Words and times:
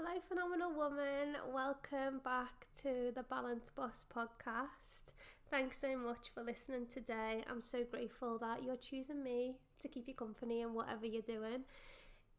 Hello, 0.00 0.20
phenomenal 0.28 0.72
woman. 0.74 1.36
Welcome 1.52 2.20
back 2.22 2.68
to 2.82 3.10
the 3.16 3.24
Balanced 3.24 3.74
Boss 3.74 4.06
podcast. 4.14 5.10
Thanks 5.50 5.76
so 5.80 5.98
much 5.98 6.28
for 6.32 6.44
listening 6.44 6.86
today. 6.86 7.42
I'm 7.50 7.60
so 7.60 7.82
grateful 7.82 8.38
that 8.38 8.62
you're 8.62 8.76
choosing 8.76 9.24
me 9.24 9.56
to 9.80 9.88
keep 9.88 10.06
you 10.06 10.14
company 10.14 10.60
in 10.60 10.72
whatever 10.72 11.04
you're 11.04 11.22
doing. 11.22 11.64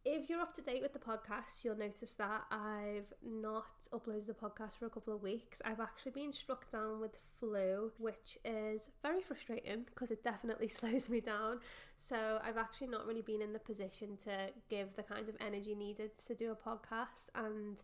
If 0.05 0.29
you're 0.29 0.39
up 0.39 0.55
to 0.55 0.62
date 0.62 0.81
with 0.81 0.93
the 0.93 0.99
podcast, 0.99 1.63
you'll 1.63 1.77
notice 1.77 2.13
that 2.13 2.43
I've 2.51 3.11
not 3.21 3.66
uploaded 3.91 4.27
the 4.27 4.34
podcast 4.34 4.79
for 4.79 4.86
a 4.86 4.89
couple 4.89 5.13
of 5.13 5.21
weeks. 5.21 5.61
I've 5.66 5.81
actually 5.81 6.13
been 6.13 6.31
struck 6.31 6.71
down 6.71 7.02
with 7.02 7.20
flu, 7.38 7.91
which 7.98 8.38
is 8.45 8.89
very 9.02 9.21
frustrating 9.21 9.84
because 9.84 10.09
it 10.09 10.23
definitely 10.23 10.67
slows 10.70 11.09
me 11.09 11.20
down. 11.20 11.59
So 11.98 12.39
I've 12.43 12.57
actually 12.57 12.88
not 12.88 13.07
really 13.07 13.21
been 13.21 13.41
in 13.41 13.52
the 13.52 13.59
position 13.59 14.16
to 14.23 14.52
give 14.70 14.95
the 14.95 15.04
kind 15.04 15.27
of 15.27 15.35
energy 15.41 15.75
needed 15.75 16.18
to 16.27 16.34
do 16.34 16.52
a 16.52 16.55
podcast 16.55 17.27
and 17.36 17.81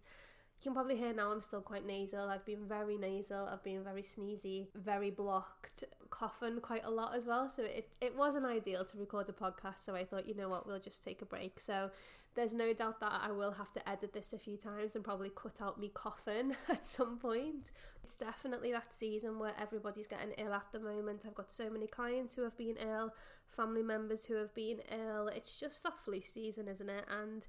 you 0.59 0.71
can 0.71 0.73
probably 0.73 0.97
hear 0.97 1.13
now 1.13 1.31
I'm 1.31 1.41
still 1.41 1.61
quite 1.61 1.85
nasal. 1.85 2.29
I've 2.29 2.45
been 2.45 2.65
very 2.67 2.97
nasal, 2.97 3.47
I've 3.51 3.63
been 3.63 3.83
very 3.83 4.03
sneezy, 4.03 4.67
very 4.75 5.11
blocked, 5.11 5.83
coughing 6.09 6.59
quite 6.59 6.85
a 6.85 6.89
lot 6.89 7.15
as 7.15 7.25
well. 7.25 7.47
So 7.49 7.63
it, 7.63 7.89
it 8.01 8.15
wasn't 8.15 8.45
ideal 8.45 8.83
to 8.85 8.97
record 8.97 9.29
a 9.29 9.33
podcast. 9.33 9.79
So 9.83 9.95
I 9.95 10.05
thought, 10.05 10.27
you 10.27 10.35
know 10.35 10.49
what, 10.49 10.65
we'll 10.65 10.79
just 10.79 11.03
take 11.03 11.21
a 11.21 11.25
break. 11.25 11.59
So 11.59 11.91
there's 12.35 12.53
no 12.53 12.73
doubt 12.73 12.99
that 12.99 13.21
I 13.23 13.31
will 13.31 13.51
have 13.51 13.71
to 13.73 13.89
edit 13.89 14.13
this 14.13 14.33
a 14.33 14.37
few 14.37 14.57
times 14.57 14.95
and 14.95 15.03
probably 15.03 15.31
cut 15.33 15.61
out 15.61 15.79
me 15.79 15.89
coughing 15.93 16.55
at 16.69 16.85
some 16.85 17.17
point. 17.17 17.71
It's 18.03 18.15
definitely 18.15 18.71
that 18.73 18.93
season 18.93 19.39
where 19.39 19.53
everybody's 19.59 20.07
getting 20.07 20.31
ill 20.37 20.53
at 20.53 20.67
the 20.71 20.79
moment. 20.79 21.23
I've 21.25 21.35
got 21.35 21.51
so 21.51 21.69
many 21.69 21.87
clients 21.87 22.35
who 22.35 22.43
have 22.43 22.57
been 22.57 22.75
ill, 22.77 23.13
family 23.47 23.83
members 23.83 24.25
who 24.25 24.35
have 24.35 24.53
been 24.53 24.79
ill. 24.91 25.27
It's 25.27 25.59
just 25.59 25.83
that 25.83 25.97
flu 25.97 26.21
season, 26.21 26.67
isn't 26.67 26.89
it? 26.89 27.05
And 27.09 27.47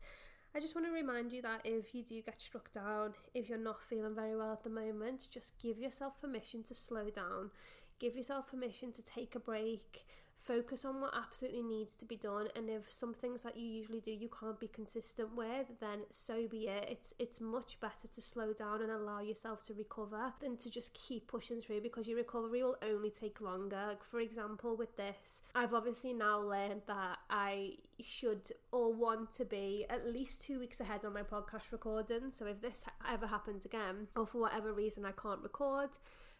I 0.56 0.58
just 0.58 0.74
want 0.74 0.86
to 0.86 0.90
remind 0.90 1.34
you 1.34 1.42
that 1.42 1.60
if 1.64 1.94
you 1.94 2.02
do 2.02 2.22
get 2.22 2.40
struck 2.40 2.72
down, 2.72 3.12
if 3.34 3.46
you're 3.46 3.58
not 3.58 3.82
feeling 3.82 4.14
very 4.14 4.34
well 4.34 4.52
at 4.52 4.64
the 4.64 4.70
moment, 4.70 5.28
just 5.30 5.52
give 5.58 5.78
yourself 5.78 6.18
permission 6.18 6.62
to 6.62 6.74
slow 6.74 7.10
down. 7.10 7.50
Give 7.98 8.16
yourself 8.16 8.50
permission 8.50 8.90
to 8.92 9.02
take 9.02 9.34
a 9.34 9.38
break, 9.38 10.06
focus 10.46 10.84
on 10.84 11.00
what 11.00 11.14
absolutely 11.16 11.62
needs 11.62 11.96
to 11.96 12.04
be 12.04 12.16
done, 12.16 12.48
and 12.54 12.70
if 12.70 12.90
some 12.90 13.12
things 13.12 13.42
that 13.42 13.56
you 13.56 13.66
usually 13.66 14.00
do 14.00 14.12
you 14.12 14.28
can't 14.28 14.60
be 14.60 14.68
consistent 14.68 15.34
with, 15.34 15.66
then 15.80 16.00
so 16.10 16.46
be 16.46 16.68
it. 16.68 16.86
It's 16.90 17.14
it's 17.18 17.40
much 17.40 17.78
better 17.80 18.08
to 18.08 18.22
slow 18.22 18.52
down 18.52 18.82
and 18.82 18.90
allow 18.90 19.20
yourself 19.20 19.64
to 19.66 19.74
recover 19.74 20.32
than 20.40 20.56
to 20.58 20.70
just 20.70 20.94
keep 20.94 21.26
pushing 21.26 21.60
through 21.60 21.80
because 21.80 22.06
your 22.06 22.16
recovery 22.16 22.62
will 22.62 22.76
only 22.82 23.10
take 23.10 23.40
longer. 23.40 23.82
Like 23.88 24.04
for 24.04 24.20
example, 24.20 24.76
with 24.76 24.96
this, 24.96 25.42
I've 25.54 25.74
obviously 25.74 26.12
now 26.12 26.38
learned 26.40 26.82
that 26.86 27.18
I 27.30 27.74
should 28.00 28.52
or 28.72 28.92
want 28.92 29.32
to 29.32 29.44
be 29.44 29.86
at 29.88 30.06
least 30.06 30.42
two 30.42 30.58
weeks 30.58 30.80
ahead 30.80 31.04
on 31.04 31.12
my 31.12 31.22
podcast 31.22 31.72
recording. 31.72 32.30
So 32.30 32.46
if 32.46 32.60
this 32.60 32.84
ever 33.10 33.26
happens 33.26 33.64
again, 33.64 34.08
or 34.14 34.26
for 34.26 34.38
whatever 34.38 34.72
reason 34.72 35.04
I 35.04 35.12
can't 35.12 35.42
record, 35.42 35.90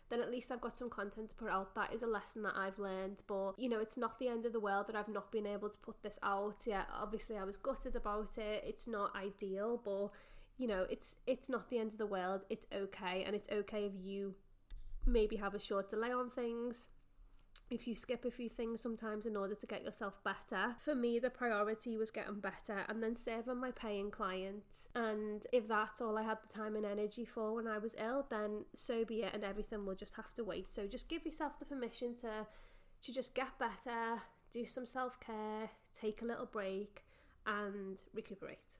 then 0.08 0.20
at 0.20 0.30
least 0.30 0.52
I've 0.52 0.60
got 0.60 0.78
some 0.78 0.88
content 0.88 1.30
to 1.30 1.34
put 1.34 1.50
out. 1.50 1.74
That 1.74 1.92
is 1.92 2.02
a 2.02 2.06
lesson 2.06 2.42
that 2.42 2.54
I've 2.56 2.78
learned. 2.78 3.22
But, 3.26 3.58
you 3.58 3.68
know, 3.68 3.80
it's 3.80 3.96
not 3.96 4.18
the 4.18 4.28
end 4.28 4.44
of 4.44 4.52
the 4.52 4.60
world 4.60 4.86
that 4.86 4.96
I've 4.96 5.08
not 5.08 5.32
been 5.32 5.46
able 5.46 5.68
to 5.68 5.78
put 5.78 6.02
this 6.02 6.18
out. 6.22 6.62
Yeah, 6.66 6.84
obviously 6.94 7.36
I 7.36 7.44
was 7.44 7.56
gutted 7.56 7.96
about 7.96 8.38
it. 8.38 8.64
It's 8.66 8.86
not 8.86 9.14
ideal, 9.16 9.80
but 9.84 10.10
you 10.58 10.66
know, 10.66 10.86
it's 10.88 11.16
it's 11.26 11.48
not 11.48 11.68
the 11.68 11.78
end 11.78 11.92
of 11.92 11.98
the 11.98 12.06
world. 12.06 12.44
It's 12.48 12.66
okay 12.72 13.24
and 13.26 13.34
it's 13.34 13.48
okay 13.50 13.84
if 13.84 13.92
you 14.02 14.34
maybe 15.06 15.36
have 15.36 15.54
a 15.54 15.58
short 15.58 15.88
delay 15.88 16.12
on 16.12 16.30
things 16.30 16.88
if 17.68 17.88
you 17.88 17.94
skip 17.94 18.24
a 18.24 18.30
few 18.30 18.48
things 18.48 18.80
sometimes 18.80 19.26
in 19.26 19.36
order 19.36 19.54
to 19.54 19.66
get 19.66 19.84
yourself 19.84 20.22
better. 20.22 20.76
For 20.78 20.94
me, 20.94 21.18
the 21.18 21.30
priority 21.30 21.96
was 21.96 22.10
getting 22.10 22.40
better 22.40 22.84
and 22.88 23.02
then 23.02 23.16
serving 23.16 23.58
my 23.58 23.72
paying 23.72 24.10
clients. 24.10 24.88
And 24.94 25.44
if 25.52 25.66
that's 25.66 26.00
all 26.00 26.16
I 26.16 26.22
had 26.22 26.38
the 26.42 26.52
time 26.52 26.76
and 26.76 26.86
energy 26.86 27.24
for 27.24 27.54
when 27.54 27.66
I 27.66 27.78
was 27.78 27.96
ill, 27.98 28.26
then 28.30 28.66
so 28.74 29.04
be 29.04 29.22
it, 29.22 29.34
and 29.34 29.44
everything 29.44 29.84
will 29.84 29.96
just 29.96 30.14
have 30.14 30.34
to 30.34 30.44
wait. 30.44 30.72
So 30.72 30.86
just 30.86 31.08
give 31.08 31.24
yourself 31.24 31.58
the 31.58 31.64
permission 31.64 32.14
to 32.16 32.46
to 33.02 33.12
just 33.12 33.34
get 33.34 33.58
better, 33.58 34.22
do 34.50 34.66
some 34.66 34.86
self 34.86 35.20
care, 35.20 35.70
take 35.92 36.22
a 36.22 36.24
little 36.24 36.46
break, 36.46 37.04
and 37.46 38.02
recuperate. 38.14 38.76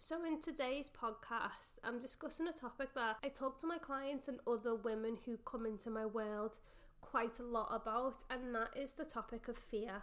So, 0.00 0.24
in 0.24 0.40
today's 0.40 0.90
podcast, 0.90 1.78
I'm 1.82 1.98
discussing 1.98 2.46
a 2.46 2.52
topic 2.52 2.94
that 2.94 3.16
I 3.24 3.28
talk 3.28 3.60
to 3.60 3.66
my 3.66 3.78
clients 3.78 4.28
and 4.28 4.38
other 4.46 4.74
women 4.76 5.18
who 5.26 5.36
come 5.38 5.66
into 5.66 5.90
my 5.90 6.06
world 6.06 6.58
quite 7.00 7.38
a 7.38 7.42
lot 7.42 7.68
about, 7.70 8.24
and 8.30 8.54
that 8.54 8.76
is 8.76 8.92
the 8.92 9.04
topic 9.04 9.48
of 9.48 9.58
fear. 9.58 10.02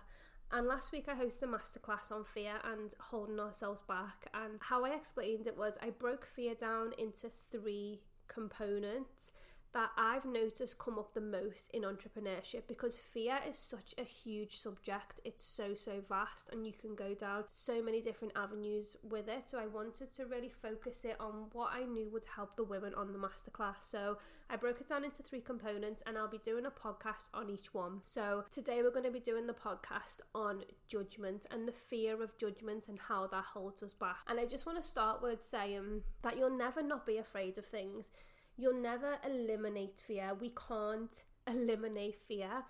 And 0.51 0.67
last 0.67 0.91
week 0.91 1.06
I 1.07 1.16
hosted 1.16 1.44
a 1.44 1.47
masterclass 1.47 2.11
on 2.11 2.23
fear 2.23 2.53
and 2.63 2.94
holding 3.00 3.39
ourselves 3.39 3.81
back. 3.88 4.29
And 4.33 4.59
how 4.59 4.85
I 4.85 4.94
explained 4.94 5.47
it 5.47 5.57
was 5.57 5.78
I 5.81 5.89
broke 5.89 6.25
fear 6.25 6.53
down 6.56 6.94
into 6.97 7.29
three 7.51 8.01
components 8.28 9.31
that 9.75 9.91
I've 9.97 10.24
noticed 10.24 10.80
come 10.80 10.97
up 10.97 11.13
the 11.13 11.19
most 11.19 11.69
in 11.74 11.81
entrepreneurship 11.81 12.62
because 12.66 12.97
fear 12.97 13.40
is 13.47 13.58
such 13.58 13.94
a 13.97 14.03
huge 14.03 14.58
subject. 14.58 15.19
It's 15.25 15.46
so, 15.46 15.74
so 15.74 16.02
vast, 16.08 16.47
and 16.53 16.66
you 16.66 16.72
can 16.72 16.96
go 16.96 17.13
down 17.13 17.44
so 17.50 17.84
many 17.84 18.00
different 18.00 18.31
avenues 18.38 18.96
with 19.03 19.28
it. 19.28 19.50
So, 19.50 19.59
I 19.59 19.68
wanted 19.68 20.13
to 20.13 20.25
really 20.28 20.47
focus 20.47 21.03
it 21.03 21.18
on 21.19 21.47
what 21.52 21.74
I 21.74 21.84
knew 21.84 22.09
would 22.13 22.24
help 22.38 22.56
the 22.56 22.63
women 22.63 22.94
on 22.96 23.12
the 23.12 23.19
masterclass. 23.19 23.81
So, 23.81 24.18
I 24.50 24.56
broke 24.56 24.80
it 24.80 24.88
down 24.88 25.03
into 25.03 25.24
three 25.24 25.41
components, 25.41 26.02
and 26.06 26.18
I'll 26.18 26.30
be 26.30 26.38
doing 26.38 26.66
a 26.66 26.72
podcast 26.72 27.28
on 27.34 27.50
each 27.50 27.74
one. 27.74 28.00
So, 28.06 28.46
today 28.52 28.81
we're 28.81 28.92
going 28.92 29.03
to 29.03 29.12
be 29.12 29.19
doing 29.19 29.46
the 29.46 29.53
podcast 29.53 30.22
on 30.34 30.63
judgment 30.88 31.47
and 31.52 31.68
the 31.68 31.74
fear 31.74 32.24
of 32.24 32.38
judgment 32.38 32.88
and 32.88 32.97
how 32.97 33.28
that 33.28 33.44
holds 33.44 33.84
us 33.84 33.94
back. 33.94 34.19
And 34.30 34.40
I 34.40 34.46
just 34.46 34.66
want 34.66 34.81
to 34.81 34.88
start 34.88 35.22
with 35.22 35.44
saying 35.44 36.03
that 36.22 36.38
you'll 36.38 36.57
never 36.57 36.81
not 36.81 37.06
be 37.06 37.18
afraid 37.18 37.57
of 37.57 37.66
things 37.66 38.09
You'll 38.57 38.81
never 38.81 39.17
eliminate 39.25 39.99
fear. 39.99 40.31
We 40.39 40.53
can't 40.67 41.21
eliminate 41.47 42.19
fear. 42.19 42.63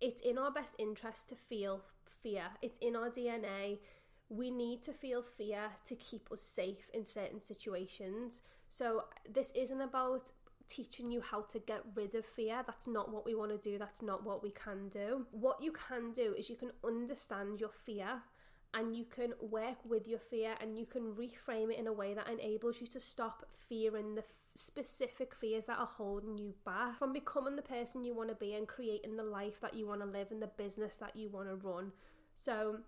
It's 0.00 0.20
in 0.20 0.38
our 0.38 0.50
best 0.50 0.74
interest 0.78 1.28
to 1.30 1.34
feel 1.34 1.82
fear, 2.22 2.44
it's 2.62 2.78
in 2.78 2.96
our 2.96 3.10
DNA. 3.10 3.78
We 4.30 4.50
need 4.50 4.82
to 4.82 4.92
feel 4.92 5.22
fear 5.22 5.68
to 5.86 5.94
keep 5.96 6.32
us 6.32 6.40
safe 6.40 6.90
in 6.94 7.04
certain 7.04 7.40
situations. 7.40 8.40
So, 8.70 9.04
this 9.30 9.52
isn't 9.54 9.80
about 9.80 10.32
teaching 10.68 11.10
you 11.10 11.20
how 11.20 11.42
to 11.42 11.58
get 11.58 11.82
rid 11.94 12.14
of 12.14 12.24
fear. 12.24 12.62
That's 12.66 12.86
not 12.86 13.12
what 13.12 13.26
we 13.26 13.34
want 13.34 13.50
to 13.50 13.70
do. 13.70 13.78
That's 13.78 14.02
not 14.02 14.24
what 14.24 14.42
we 14.42 14.50
can 14.50 14.88
do. 14.88 15.26
What 15.30 15.62
you 15.62 15.72
can 15.72 16.12
do 16.12 16.34
is 16.36 16.48
you 16.48 16.56
can 16.56 16.70
understand 16.82 17.60
your 17.60 17.70
fear 17.84 18.22
and 18.72 18.96
you 18.96 19.04
can 19.04 19.34
work 19.40 19.78
with 19.88 20.08
your 20.08 20.18
fear 20.18 20.54
and 20.60 20.76
you 20.76 20.86
can 20.86 21.14
reframe 21.14 21.70
it 21.70 21.78
in 21.78 21.86
a 21.86 21.92
way 21.92 22.14
that 22.14 22.28
enables 22.28 22.80
you 22.80 22.86
to 22.88 23.00
stop 23.00 23.46
fearing 23.68 24.14
the 24.14 24.24
specific 24.54 25.34
fears 25.34 25.66
that 25.66 25.78
are 25.78 25.86
holding 25.86 26.38
you 26.38 26.54
back 26.64 26.98
from 26.98 27.12
becoming 27.12 27.56
the 27.56 27.62
person 27.62 28.04
you 28.04 28.14
want 28.14 28.28
to 28.28 28.34
be 28.34 28.54
and 28.54 28.68
creating 28.68 29.16
the 29.16 29.24
life 29.24 29.60
that 29.60 29.74
you 29.74 29.86
want 29.86 30.00
to 30.00 30.06
live 30.06 30.30
and 30.30 30.40
the 30.40 30.46
business 30.46 30.96
that 30.96 31.16
you 31.16 31.28
want 31.28 31.48
to 31.48 31.56
run. 31.56 31.92
So, 32.36 32.78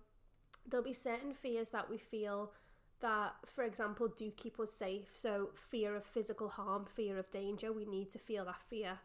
there'll 0.69 0.85
be 0.85 0.93
certain 0.93 1.33
fears 1.33 1.69
that 1.71 1.89
we 1.89 1.97
feel 1.97 2.51
that, 2.99 3.33
for 3.45 3.63
example, 3.63 4.07
do 4.07 4.31
keep 4.31 4.59
us 4.59 4.71
safe. 4.71 5.09
So, 5.15 5.49
fear 5.69 5.95
of 5.95 6.05
physical 6.05 6.49
harm, 6.49 6.85
fear 6.85 7.17
of 7.17 7.29
danger, 7.31 7.71
we 7.71 7.85
need 7.85 8.11
to 8.11 8.19
feel 8.19 8.45
that 8.45 8.61
fear. 8.69 8.99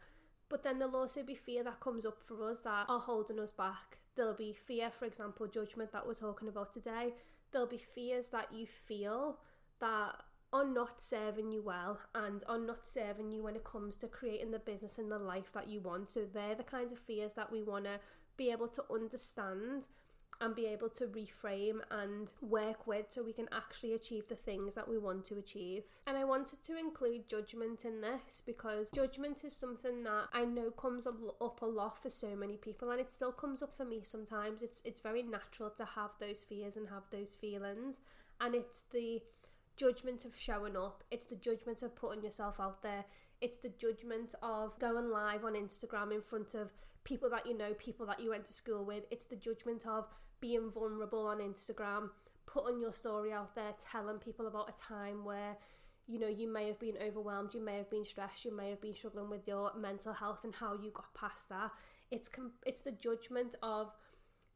But 0.49 0.63
then 0.63 0.79
there'll 0.79 0.97
also 0.97 1.23
be 1.23 1.35
fear 1.35 1.65
that 1.65 1.81
comes 1.81 2.05
up 2.05 2.23
for 2.23 2.51
us 2.51 2.61
that 2.61 2.87
are 2.89 3.01
holding 3.01 3.39
us 3.39 3.53
back. 3.53 3.99
There'll 4.17 4.35
be 4.35 4.53
fear, 4.53 4.91
for 4.91 5.07
example, 5.07 5.47
judgment 5.47 5.93
that 5.93 6.07
we're 6.07 6.15
talking 6.15 6.49
about 6.49 6.73
today. 6.73 7.15
There'll 7.51 7.67
be 7.67 7.83
fears 7.95 8.29
that 8.29 8.53
you 8.53 8.67
feel 8.67 9.39
that 9.81 10.15
are 10.53 10.67
not 10.67 11.01
serving 11.01 11.51
you 11.51 11.63
well 11.63 11.99
and 12.15 12.45
are 12.49 12.59
not 12.59 12.87
serving 12.87 13.31
you 13.31 13.43
when 13.43 13.57
it 13.57 13.65
comes 13.65 13.97
to 13.99 14.07
creating 14.07 14.51
the 14.51 14.59
business 14.59 14.99
and 14.99 15.11
the 15.11 15.19
life 15.19 15.53
that 15.53 15.69
you 15.69 15.81
want. 15.81 16.09
So 16.11 16.25
they're 16.25 16.55
the 16.55 16.63
kind 16.63 16.93
of 16.93 16.99
fears 16.99 17.35
that 17.35 17.51
we 17.51 17.63
want 17.63 17.85
to 17.85 18.01
be 18.37 18.51
able 18.51 18.69
to 18.69 18.85
understand 18.93 19.89
and 20.41 20.57
be 20.57 20.67
able 20.67 20.89
to 20.89 21.07
reframe 21.07 21.79
and 21.91 22.33
work 22.41 22.87
with 22.87 23.07
so 23.11 23.23
we 23.23 23.33
can 23.33 23.49
actually 23.53 23.93
achieve 23.93 24.27
the 24.29 24.35
things 24.35 24.75
that 24.75 24.89
we 24.89 24.99
want 24.99 25.25
to 25.25 25.39
achieve. 25.39 25.85
And 26.07 26.17
I 26.17 26.25
wanted 26.25 26.63
to 26.65 26.77
include 26.77 27.29
judgment 27.29 27.85
in 27.85 28.01
this 28.01 28.43
because 28.45 28.91
judgment 28.91 29.45
is 29.45 29.55
something 29.55 30.03
that 30.03 30.25
I 30.33 30.45
know 30.45 30.71
comes 30.71 31.07
up 31.07 31.63
a 31.63 31.67
lot 31.67 32.03
for 32.03 32.11
so 32.11 32.35
many 32.35 32.57
people 32.57 32.91
and 32.91 33.01
it 33.01 33.13
still 33.13 33.31
comes 33.31 33.63
up 33.63 33.77
for 33.77 33.85
me 33.85 34.01
sometimes. 34.03 34.63
It's 34.63 34.81
it's 34.85 35.01
very 35.01 35.23
natural 35.23 35.71
to 35.71 35.85
have 35.85 36.11
those 36.19 36.43
fears 36.43 36.77
and 36.77 36.89
have 36.89 37.05
those 37.11 37.33
feelings 37.33 38.01
and 38.41 38.55
it's 38.55 38.83
the 38.93 39.23
judgment 39.77 40.25
of 40.25 40.37
showing 40.37 40.77
up, 40.77 41.03
it's 41.11 41.27
the 41.27 41.37
judgment 41.37 41.83
of 41.83 41.95
putting 41.95 42.23
yourself 42.23 42.61
out 42.61 42.83
there, 42.83 43.05
it's 43.41 43.59
the 43.59 43.71
judgment 43.71 44.35
of 44.43 44.79
going 44.79 45.11
live 45.11 45.45
on 45.45 45.55
Instagram 45.55 46.13
in 46.13 46.23
front 46.23 46.55
of 46.55 46.71
people 47.05 47.29
that 47.31 47.47
you 47.47 47.57
know, 47.57 47.75
people 47.75 48.07
that 48.07 48.21
you 48.21 48.31
went 48.31 48.45
to 48.47 48.53
school 48.53 48.85
with, 48.85 49.05
it's 49.11 49.27
the 49.27 49.37
judgment 49.37 49.87
of 49.87 50.07
being 50.41 50.71
vulnerable 50.71 51.27
on 51.27 51.39
Instagram, 51.39 52.11
putting 52.47 52.81
your 52.81 52.93
story 52.93 53.33
out 53.33 53.55
there, 53.55 53.73
telling 53.91 54.19
people 54.19 54.47
about 54.47 54.69
a 54.69 54.81
time 54.81 55.25
where 55.25 55.57
you 56.09 56.19
know 56.19 56.29
you 56.29 56.53
may 56.53 56.67
have 56.67 56.81
been 56.81 56.97
overwhelmed 57.07 57.55
you 57.55 57.65
may 57.65 57.77
have 57.77 57.89
been 57.89 58.05
stressed 58.05 58.45
you 58.45 58.55
may 58.55 58.71
have 58.71 58.81
been 58.81 58.93
struggling 58.93 59.31
with 59.31 59.47
your 59.47 59.73
mental 59.79 60.13
health 60.13 60.41
and 60.43 60.53
how 60.53 60.75
you 60.75 60.91
got 60.91 61.13
past 61.15 61.49
that. 61.49 61.71
It's 62.11 62.29
com- 62.29 62.53
it's 62.67 62.81
the 62.81 62.93
judgment 62.93 63.55
of 63.63 63.93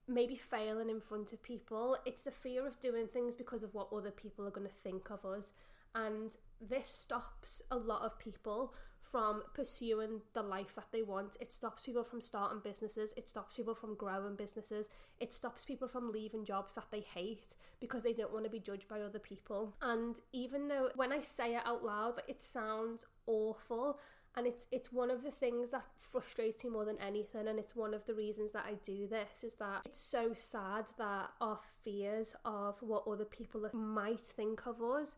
maybe 0.08 0.37
failing 0.37 0.91
in 0.91 1.00
front 1.00 1.32
of 1.32 1.43
people. 1.43 1.97
It's 2.05 2.23
the 2.23 2.31
fear 2.31 2.67
of 2.67 2.81
doing 2.81 3.06
things 3.06 3.35
because 3.35 3.62
of 3.62 3.75
what 3.75 3.88
other 3.93 4.11
people 4.11 4.47
are 4.47 4.50
going 4.50 4.67
to 4.67 4.73
think 4.82 5.11
of 5.11 5.25
us. 5.25 5.53
And 5.94 6.37
this 6.61 6.88
stops 6.88 7.62
a 7.70 7.76
lot 7.76 8.03
of 8.03 8.19
people 8.19 8.75
from 9.00 9.43
pursuing 9.55 10.20
the 10.35 10.43
life 10.43 10.75
that 10.75 10.88
they 10.93 11.03
want. 11.03 11.37
It 11.41 11.53
stops 11.53 11.85
people 11.85 12.03
from 12.03 12.20
starting 12.20 12.61
businesses. 12.62 13.14
It 13.17 13.29
stops 13.29 13.55
people 13.55 13.75
from 13.75 13.94
growing 13.94 14.35
businesses. 14.35 14.88
It 15.20 15.32
stops 15.32 15.64
people 15.64 15.88
from 15.88 16.11
leaving 16.11 16.44
jobs 16.44 16.75
that 16.75 16.91
they 16.91 17.00
hate 17.00 17.55
because 17.81 18.02
they 18.02 18.12
don't 18.12 18.32
want 18.32 18.44
to 18.44 18.50
be 18.50 18.59
judged 18.59 18.88
by 18.88 19.00
other 19.00 19.20
people. 19.20 19.75
And 19.81 20.17
even 20.32 20.69
though 20.69 20.91
when 20.97 21.12
I 21.12 21.20
say 21.20 21.55
it 21.55 21.62
out 21.64 21.85
loud, 21.85 22.20
it 22.26 22.43
sounds 22.43 23.06
awful, 23.26 23.99
and 24.37 24.47
it's 24.47 24.67
it's 24.71 24.93
one 24.93 25.11
of 25.11 25.23
the 25.23 25.31
things 25.31 25.71
that 25.71 25.85
frustrates 25.97 26.62
me 26.62 26.71
more 26.71 26.85
than 26.85 27.00
anything 27.00 27.49
and 27.49 27.59
it's 27.59 27.75
one 27.75 27.94
of 27.94 28.05
the 28.06 28.15
reasons 28.15 28.53
that 28.53 28.67
I 28.67 28.75
do 28.85 29.06
this 29.06 29.43
is 29.43 29.55
that 29.55 29.87
it's 29.87 29.99
so 29.99 30.33
sad 30.35 30.87
that 30.99 31.31
our 31.41 31.59
fears 31.83 32.35
of 32.44 32.81
what 32.83 33.06
other 33.06 33.25
people 33.25 33.69
might 33.73 34.25
think 34.25 34.67
of 34.67 34.83
us 34.83 35.17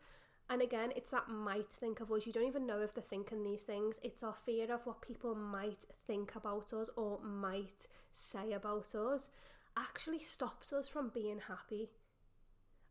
and 0.48 0.62
again 0.62 0.92
it's 0.96 1.10
that 1.10 1.28
might 1.28 1.70
think 1.70 2.00
of 2.00 2.10
us. 2.12 2.26
You 2.26 2.32
don't 2.32 2.46
even 2.46 2.66
know 2.66 2.80
if 2.80 2.94
they're 2.94 3.02
thinking 3.02 3.42
these 3.42 3.64
things. 3.64 4.00
It's 4.02 4.22
our 4.22 4.34
fear 4.34 4.72
of 4.72 4.86
what 4.86 5.02
people 5.02 5.34
might 5.34 5.84
think 6.06 6.34
about 6.36 6.72
us 6.72 6.88
or 6.96 7.20
might 7.22 7.86
say 8.14 8.52
about 8.52 8.94
us 8.94 9.28
actually 9.76 10.22
stops 10.22 10.72
us 10.72 10.88
from 10.88 11.10
being 11.14 11.40
happy 11.46 11.90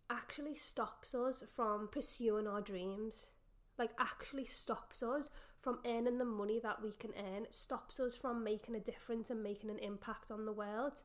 actually 0.10 0.56
stops 0.56 1.14
us 1.14 1.44
from 1.54 1.88
pursuing 1.90 2.48
our 2.48 2.62
dreams 2.62 3.28
like 3.78 3.92
actually 4.00 4.46
stops 4.46 5.04
us 5.04 5.30
from 5.60 5.80
earning 5.86 6.18
the 6.18 6.26
money 6.26 6.60
that 6.62 6.82
we 6.82 6.92
can 6.92 7.12
earn, 7.18 7.46
stops 7.50 8.00
us 8.00 8.16
from 8.16 8.44
making 8.44 8.76
a 8.76 8.80
difference 8.80 9.30
and 9.30 9.44
making 9.44 9.70
an 9.70 9.80
impact 9.80 10.32
on 10.32 10.46
the 10.46 10.54
world. 10.54 11.02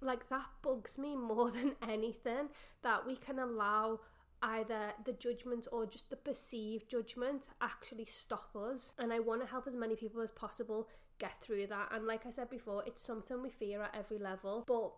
Like 0.00 0.28
that 0.28 0.46
bugs 0.62 0.98
me 0.98 1.16
more 1.16 1.50
than 1.50 1.74
anything 1.88 2.48
that 2.82 3.06
we 3.06 3.16
can 3.16 3.38
allow 3.38 4.00
either 4.42 4.92
the 5.04 5.12
judgment 5.12 5.66
or 5.72 5.86
just 5.86 6.10
the 6.10 6.16
perceived 6.16 6.90
judgment 6.90 7.48
actually 7.60 8.04
stop 8.04 8.54
us. 8.54 8.92
And 8.98 9.12
I 9.12 9.18
want 9.20 9.40
to 9.40 9.46
help 9.46 9.66
as 9.66 9.74
many 9.74 9.96
people 9.96 10.20
as 10.20 10.30
possible 10.30 10.88
get 11.18 11.40
through 11.40 11.68
that. 11.68 11.88
And 11.92 12.06
like 12.06 12.26
I 12.26 12.30
said 12.30 12.50
before, 12.50 12.82
it's 12.86 13.02
something 13.02 13.42
we 13.42 13.50
fear 13.50 13.82
at 13.82 13.94
every 13.96 14.18
level. 14.18 14.64
But 14.66 14.92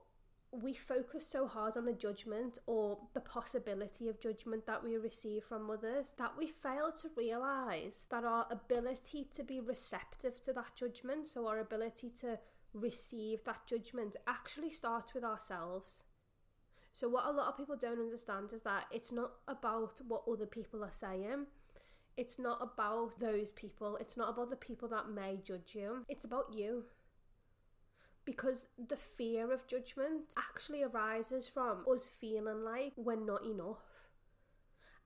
we 0.50 0.72
focus 0.72 1.26
so 1.26 1.46
hard 1.46 1.76
on 1.76 1.84
the 1.84 1.92
judgment 1.92 2.58
or 2.66 2.98
the 3.12 3.20
possibility 3.20 4.08
of 4.08 4.20
judgment 4.20 4.66
that 4.66 4.82
we 4.82 4.96
receive 4.96 5.44
from 5.44 5.70
others 5.70 6.14
that 6.16 6.32
we 6.38 6.46
fail 6.46 6.90
to 6.90 7.08
realize 7.16 8.06
that 8.10 8.24
our 8.24 8.46
ability 8.50 9.26
to 9.34 9.44
be 9.44 9.60
receptive 9.60 10.40
to 10.42 10.52
that 10.54 10.74
judgment, 10.74 11.28
so 11.28 11.46
our 11.46 11.58
ability 11.58 12.10
to 12.20 12.38
receive 12.72 13.44
that 13.44 13.66
judgment, 13.66 14.16
actually 14.26 14.70
starts 14.70 15.12
with 15.14 15.24
ourselves. 15.24 16.04
So, 16.92 17.08
what 17.08 17.26
a 17.26 17.30
lot 17.30 17.48
of 17.48 17.56
people 17.56 17.76
don't 17.76 18.00
understand 18.00 18.52
is 18.52 18.62
that 18.62 18.86
it's 18.90 19.12
not 19.12 19.32
about 19.46 20.00
what 20.08 20.22
other 20.30 20.46
people 20.46 20.82
are 20.82 20.90
saying. 20.90 21.46
It's 22.16 22.38
not 22.38 22.58
about 22.60 23.20
those 23.20 23.52
people. 23.52 23.96
It's 24.00 24.16
not 24.16 24.30
about 24.30 24.50
the 24.50 24.56
people 24.56 24.88
that 24.88 25.08
may 25.08 25.38
judge 25.44 25.74
you. 25.74 26.04
It's 26.08 26.24
about 26.24 26.52
you 26.52 26.84
because 28.28 28.66
the 28.88 28.96
fear 28.96 29.50
of 29.50 29.66
judgment 29.66 30.20
actually 30.36 30.82
arises 30.82 31.48
from 31.48 31.82
us 31.90 32.10
feeling 32.20 32.62
like 32.62 32.92
we're 32.98 33.16
not 33.16 33.42
enough. 33.42 33.78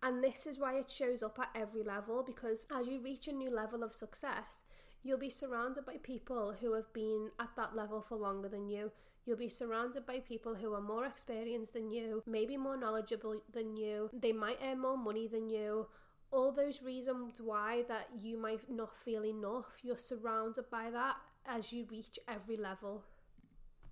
And 0.03 0.25
this 0.25 0.45
is 0.45 0.59
why 0.59 0.75
it 0.75 0.91
shows 0.91 1.23
up 1.23 1.39
at 1.39 1.51
every 1.55 1.85
level 1.85 2.25
because 2.27 2.67
as 2.77 2.89
you 2.89 3.01
reach 3.01 3.29
a 3.29 3.33
new 3.33 3.55
level 3.55 3.85
of 3.85 3.93
success, 3.93 4.65
you'll 5.05 5.19
be 5.19 5.31
surrounded 5.31 5.87
by 5.87 5.99
people 6.03 6.53
who 6.61 6.73
have 6.73 6.93
been 6.93 7.31
at 7.39 7.51
that 7.55 7.77
level 7.77 8.03
for 8.03 8.17
longer 8.17 8.49
than 8.49 8.69
you. 8.69 8.91
You'll 9.25 9.37
be 9.37 9.49
surrounded 9.49 10.05
by 10.05 10.19
people 10.19 10.57
who 10.57 10.75
are 10.75 10.81
more 10.81 11.07
experienced 11.07 11.75
than 11.75 11.93
you, 11.93 12.25
maybe 12.27 12.57
more 12.57 12.77
knowledgeable 12.77 13.41
than 13.55 13.77
you. 13.77 14.11
They 14.13 14.33
might 14.33 14.59
earn 14.65 14.81
more 14.81 14.99
money 14.99 15.29
than 15.29 15.49
you. 15.49 15.87
All 16.33 16.51
those 16.51 16.83
reasons 16.83 17.41
why 17.41 17.85
that 17.87 18.09
you 18.19 18.37
might 18.37 18.69
not 18.69 18.99
feel 19.05 19.25
enough, 19.25 19.79
you're 19.85 19.97
surrounded 19.97 20.69
by 20.73 20.91
that 20.91 21.19
as 21.47 21.73
you 21.73 21.87
reach 21.89 22.19
every 22.27 22.57
level. 22.57 23.05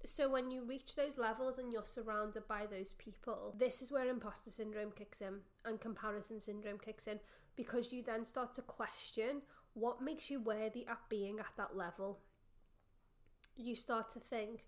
So 0.04 0.30
when 0.30 0.50
you 0.50 0.64
reach 0.64 0.96
those 0.96 1.18
levels 1.18 1.58
and 1.58 1.70
you're 1.72 1.84
surrounded 1.84 2.48
by 2.48 2.64
those 2.66 2.94
people, 2.94 3.54
this 3.58 3.82
is 3.82 3.92
where 3.92 4.08
imposter 4.08 4.50
syndrome 4.50 4.92
kicks 4.92 5.20
in 5.20 5.40
and 5.66 5.78
comparison 5.78 6.40
syndrome 6.40 6.78
kicks 6.78 7.06
in 7.06 7.20
because 7.54 7.92
you 7.92 8.02
then 8.02 8.24
start 8.24 8.54
to 8.54 8.62
question 8.62 9.42
what 9.74 10.02
makes 10.02 10.30
you 10.30 10.40
worthy 10.40 10.86
at 10.86 10.98
being 11.10 11.38
at 11.38 11.52
that 11.58 11.76
level. 11.76 12.18
You 13.56 13.76
start 13.76 14.08
to 14.14 14.20
think, 14.20 14.64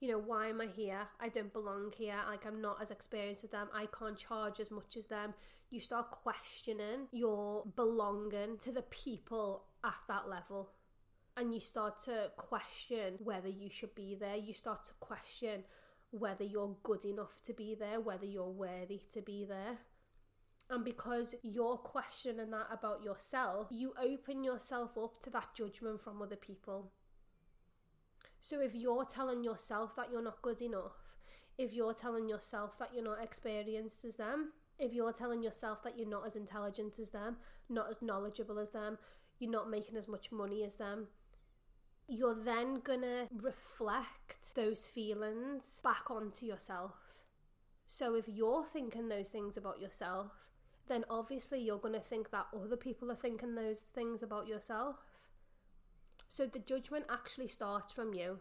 you 0.00 0.10
know, 0.10 0.18
why 0.18 0.48
am 0.48 0.60
I 0.60 0.66
here? 0.66 1.08
I 1.18 1.30
don't 1.30 1.52
belong 1.52 1.92
here. 1.96 2.16
Like, 2.28 2.44
I'm 2.44 2.60
not 2.60 2.82
as 2.82 2.90
experienced 2.90 3.44
as 3.44 3.50
them. 3.50 3.68
I 3.72 3.86
can't 3.86 4.18
charge 4.18 4.60
as 4.60 4.70
much 4.70 4.98
as 4.98 5.06
them. 5.06 5.32
You 5.70 5.80
start 5.80 6.10
questioning 6.10 7.08
your 7.10 7.64
belonging 7.74 8.58
to 8.58 8.70
the 8.70 8.82
people 8.82 9.64
at 9.82 9.94
that 10.08 10.28
level 10.28 10.70
and 11.36 11.54
you 11.54 11.60
start 11.60 12.00
to 12.02 12.30
question 12.36 13.14
whether 13.18 13.48
you 13.48 13.68
should 13.70 13.94
be 13.94 14.14
there. 14.14 14.36
You 14.36 14.54
start 14.54 14.86
to 14.86 14.92
question 15.00 15.64
whether 16.10 16.44
you're 16.44 16.76
good 16.82 17.04
enough 17.04 17.40
to 17.46 17.52
be 17.52 17.74
there, 17.74 18.00
whether 18.00 18.24
you're 18.24 18.48
worthy 18.50 19.00
to 19.12 19.20
be 19.20 19.44
there. 19.44 19.78
And 20.70 20.84
because 20.84 21.34
you're 21.42 21.76
questioning 21.76 22.50
that 22.50 22.68
about 22.70 23.02
yourself, 23.04 23.68
you 23.70 23.92
open 24.00 24.44
yourself 24.44 24.96
up 24.96 25.20
to 25.22 25.30
that 25.30 25.48
judgment 25.54 26.00
from 26.00 26.22
other 26.22 26.36
people. 26.36 26.92
So 28.40 28.60
if 28.60 28.74
you're 28.74 29.04
telling 29.04 29.42
yourself 29.42 29.96
that 29.96 30.10
you're 30.12 30.22
not 30.22 30.42
good 30.42 30.62
enough, 30.62 31.16
if 31.58 31.72
you're 31.72 31.94
telling 31.94 32.28
yourself 32.28 32.78
that 32.78 32.90
you're 32.94 33.04
not 33.04 33.22
experienced 33.22 34.04
as 34.04 34.16
them, 34.16 34.52
if 34.78 34.92
you're 34.92 35.12
telling 35.12 35.42
yourself 35.42 35.82
that 35.82 35.98
you're 35.98 36.08
not 36.08 36.26
as 36.26 36.36
intelligent 36.36 36.98
as 36.98 37.10
them, 37.10 37.36
not 37.68 37.90
as 37.90 38.02
knowledgeable 38.02 38.58
as 38.58 38.70
them, 38.70 38.98
you're 39.38 39.50
not 39.50 39.70
making 39.70 39.96
as 39.96 40.08
much 40.08 40.32
money 40.32 40.64
as 40.64 40.76
them, 40.76 41.08
you're 42.08 42.34
then 42.34 42.80
gonna 42.80 43.26
reflect 43.34 44.54
those 44.54 44.86
feelings 44.86 45.80
back 45.82 46.10
onto 46.10 46.46
yourself. 46.46 47.24
So 47.86 48.14
if 48.14 48.28
you're 48.28 48.64
thinking 48.64 49.08
those 49.08 49.30
things 49.30 49.56
about 49.56 49.80
yourself, 49.80 50.32
then 50.88 51.04
obviously 51.08 51.60
you're 51.60 51.78
gonna 51.78 52.00
think 52.00 52.30
that 52.30 52.46
other 52.54 52.76
people 52.76 53.10
are 53.10 53.16
thinking 53.16 53.54
those 53.54 53.80
things 53.80 54.22
about 54.22 54.46
yourself. 54.46 54.96
So 56.28 56.46
the 56.46 56.58
judgment 56.58 57.06
actually 57.10 57.48
starts 57.48 57.92
from 57.92 58.12
you. 58.12 58.38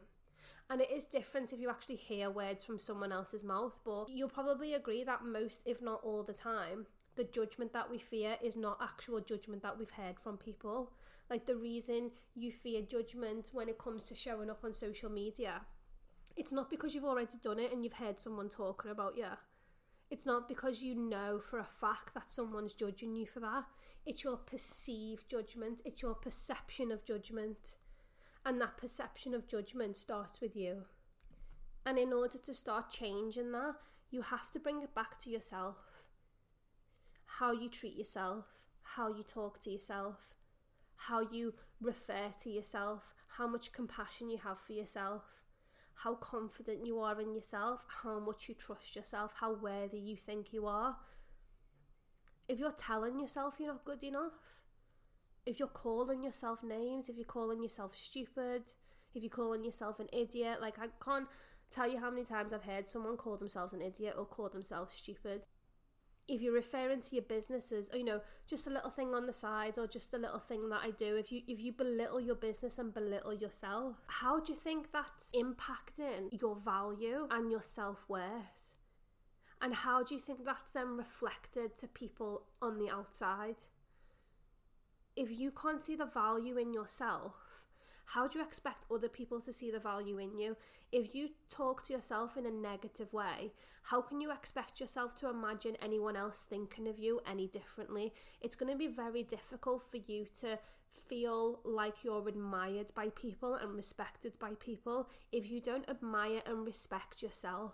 And 0.69 0.81
it 0.81 0.91
is 0.91 1.05
different 1.05 1.53
if 1.53 1.59
you 1.59 1.69
actually 1.69 1.97
hear 1.97 2.29
words 2.29 2.63
from 2.63 2.79
someone 2.79 3.11
else's 3.11 3.43
mouth, 3.43 3.77
but 3.83 4.09
you'll 4.09 4.29
probably 4.29 4.73
agree 4.73 5.03
that 5.03 5.23
most, 5.23 5.61
if 5.65 5.81
not 5.81 6.01
all 6.03 6.23
the 6.23 6.33
time, 6.33 6.87
the 7.15 7.23
judgment 7.23 7.73
that 7.73 7.91
we 7.91 7.99
fear 7.99 8.37
is 8.41 8.55
not 8.55 8.79
actual 8.81 9.19
judgment 9.19 9.61
that 9.61 9.77
we've 9.77 9.91
heard 9.91 10.19
from 10.19 10.37
people. 10.37 10.91
Like 11.29 11.45
the 11.45 11.55
reason 11.55 12.11
you 12.35 12.51
fear 12.51 12.81
judgment 12.81 13.49
when 13.53 13.69
it 13.69 13.77
comes 13.77 14.05
to 14.05 14.15
showing 14.15 14.49
up 14.49 14.63
on 14.63 14.73
social 14.73 15.09
media, 15.09 15.61
it's 16.35 16.51
not 16.51 16.69
because 16.69 16.93
you've 16.93 17.05
already 17.05 17.37
done 17.41 17.59
it 17.59 17.71
and 17.71 17.83
you've 17.83 17.93
heard 17.93 18.19
someone 18.19 18.49
talking 18.49 18.91
about 18.91 19.17
you. 19.17 19.27
It's 20.09 20.25
not 20.25 20.47
because 20.47 20.83
you 20.83 20.95
know 20.95 21.39
for 21.39 21.59
a 21.59 21.65
fact 21.65 22.13
that 22.13 22.31
someone's 22.31 22.73
judging 22.73 23.15
you 23.15 23.25
for 23.25 23.39
that. 23.39 23.63
It's 24.05 24.23
your 24.23 24.37
perceived 24.37 25.29
judgment, 25.29 25.81
it's 25.85 26.01
your 26.01 26.13
perception 26.13 26.91
of 26.91 27.05
judgment. 27.05 27.73
And 28.45 28.59
that 28.61 28.77
perception 28.77 29.33
of 29.33 29.47
judgment 29.47 29.95
starts 29.95 30.41
with 30.41 30.55
you. 30.55 30.83
And 31.85 31.97
in 31.97 32.13
order 32.13 32.37
to 32.37 32.53
start 32.53 32.91
changing 32.91 33.51
that, 33.53 33.75
you 34.11 34.21
have 34.21 34.51
to 34.51 34.59
bring 34.59 34.81
it 34.81 34.93
back 34.93 35.19
to 35.21 35.29
yourself. 35.29 35.77
How 37.25 37.51
you 37.51 37.69
treat 37.69 37.95
yourself, 37.95 38.45
how 38.83 39.07
you 39.07 39.23
talk 39.23 39.59
to 39.61 39.71
yourself, 39.71 40.35
how 41.07 41.21
you 41.31 41.53
refer 41.81 42.31
to 42.41 42.49
yourself, 42.49 43.13
how 43.37 43.47
much 43.47 43.71
compassion 43.71 44.29
you 44.29 44.37
have 44.37 44.59
for 44.59 44.73
yourself, 44.73 45.23
how 45.95 46.15
confident 46.15 46.85
you 46.85 46.99
are 46.99 47.19
in 47.19 47.33
yourself, 47.33 47.85
how 48.03 48.19
much 48.19 48.47
you 48.47 48.55
trust 48.55 48.95
yourself, 48.95 49.33
how 49.39 49.53
worthy 49.53 49.99
you 49.99 50.15
think 50.15 50.53
you 50.53 50.65
are. 50.65 50.97
If 52.47 52.59
you're 52.59 52.71
telling 52.71 53.19
yourself 53.19 53.55
you're 53.59 53.69
not 53.69 53.85
good 53.85 54.03
enough, 54.03 54.63
if 55.45 55.59
you're 55.59 55.67
calling 55.67 56.23
yourself 56.23 56.63
names, 56.63 57.09
if 57.09 57.17
you're 57.17 57.25
calling 57.25 57.61
yourself 57.61 57.95
stupid, 57.95 58.71
if 59.13 59.21
you're 59.21 59.29
calling 59.29 59.63
yourself 59.63 59.99
an 59.99 60.07
idiot, 60.13 60.61
like 60.61 60.79
I 60.79 60.87
can't 61.03 61.27
tell 61.71 61.89
you 61.89 61.99
how 61.99 62.09
many 62.09 62.23
times 62.23 62.53
I've 62.53 62.63
heard 62.63 62.87
someone 62.87 63.17
call 63.17 63.37
themselves 63.37 63.73
an 63.73 63.81
idiot 63.81 64.15
or 64.17 64.25
call 64.25 64.49
themselves 64.49 64.93
stupid 64.93 65.47
if 66.27 66.41
you're 66.41 66.53
referring 66.53 67.01
to 67.01 67.15
your 67.15 67.23
businesses 67.23 67.89
or 67.93 67.97
you 67.97 68.05
know 68.05 68.21
just 68.47 68.65
a 68.65 68.69
little 68.69 68.89
thing 68.89 69.13
on 69.13 69.25
the 69.25 69.33
side 69.33 69.77
or 69.77 69.85
just 69.87 70.13
a 70.13 70.17
little 70.17 70.39
thing 70.39 70.69
that 70.69 70.79
I 70.83 70.91
do 70.91 71.17
if 71.17 71.31
you 71.31 71.41
if 71.47 71.59
you 71.59 71.73
belittle 71.73 72.21
your 72.21 72.35
business 72.35 72.79
and 72.79 72.93
belittle 72.93 73.33
yourself 73.33 73.97
how 74.07 74.39
do 74.39 74.53
you 74.53 74.57
think 74.57 74.93
that's 74.93 75.31
impacting 75.31 76.29
your 76.41 76.55
value 76.55 77.27
and 77.31 77.51
your 77.51 77.61
self-worth? 77.61 78.73
And 79.61 79.73
how 79.73 80.03
do 80.03 80.13
you 80.13 80.19
think 80.19 80.45
that's 80.45 80.71
then 80.71 80.97
reflected 80.97 81.77
to 81.77 81.87
people 81.87 82.43
on 82.61 82.77
the 82.77 82.89
outside? 82.89 83.55
If 85.15 85.31
you 85.31 85.51
can't 85.51 85.79
see 85.79 85.95
the 85.95 86.05
value 86.05 86.57
in 86.57 86.73
yourself 86.73 87.33
how 88.13 88.27
do 88.27 88.37
you 88.37 88.45
expect 88.45 88.85
other 88.93 89.09
people 89.09 89.41
to 89.41 89.51
see 89.51 89.71
the 89.71 89.79
value 89.79 90.19
in 90.19 90.37
you? 90.37 90.55
If 90.91 91.15
you 91.15 91.29
talk 91.49 91.81
to 91.83 91.93
yourself 91.93 92.37
in 92.37 92.45
a 92.45 92.51
negative 92.51 93.11
way, 93.11 93.51
how 93.81 94.01
can 94.01 94.21
you 94.21 94.31
expect 94.31 94.79
yourself 94.79 95.15
to 95.15 95.29
imagine 95.29 95.75
anyone 95.81 96.15
else 96.15 96.45
thinking 96.47 96.87
of 96.87 96.99
you 96.99 97.21
any 97.27 97.47
differently? 97.47 98.13
It's 98.39 98.55
going 98.55 98.71
to 98.71 98.77
be 98.77 98.85
very 98.85 99.23
difficult 99.23 99.83
for 99.89 99.97
you 99.97 100.27
to 100.41 100.59
feel 101.09 101.59
like 101.65 102.03
you're 102.03 102.27
admired 102.27 102.93
by 102.93 103.09
people 103.09 103.55
and 103.55 103.73
respected 103.73 104.37
by 104.37 104.51
people 104.59 105.09
if 105.31 105.49
you 105.49 105.59
don't 105.59 105.89
admire 105.89 106.41
and 106.45 106.67
respect 106.67 107.23
yourself. 107.23 107.73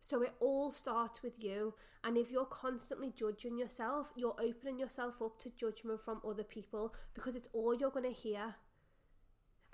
So 0.00 0.22
it 0.22 0.32
all 0.40 0.72
starts 0.72 1.22
with 1.22 1.42
you. 1.42 1.74
And 2.02 2.16
if 2.16 2.30
you're 2.30 2.46
constantly 2.46 3.12
judging 3.14 3.58
yourself, 3.58 4.10
you're 4.16 4.36
opening 4.40 4.78
yourself 4.78 5.20
up 5.22 5.38
to 5.40 5.50
judgment 5.50 6.00
from 6.02 6.20
other 6.26 6.42
people 6.42 6.94
because 7.14 7.36
it's 7.36 7.48
all 7.52 7.74
you're 7.74 7.90
going 7.90 8.12
to 8.12 8.20
hear. 8.20 8.54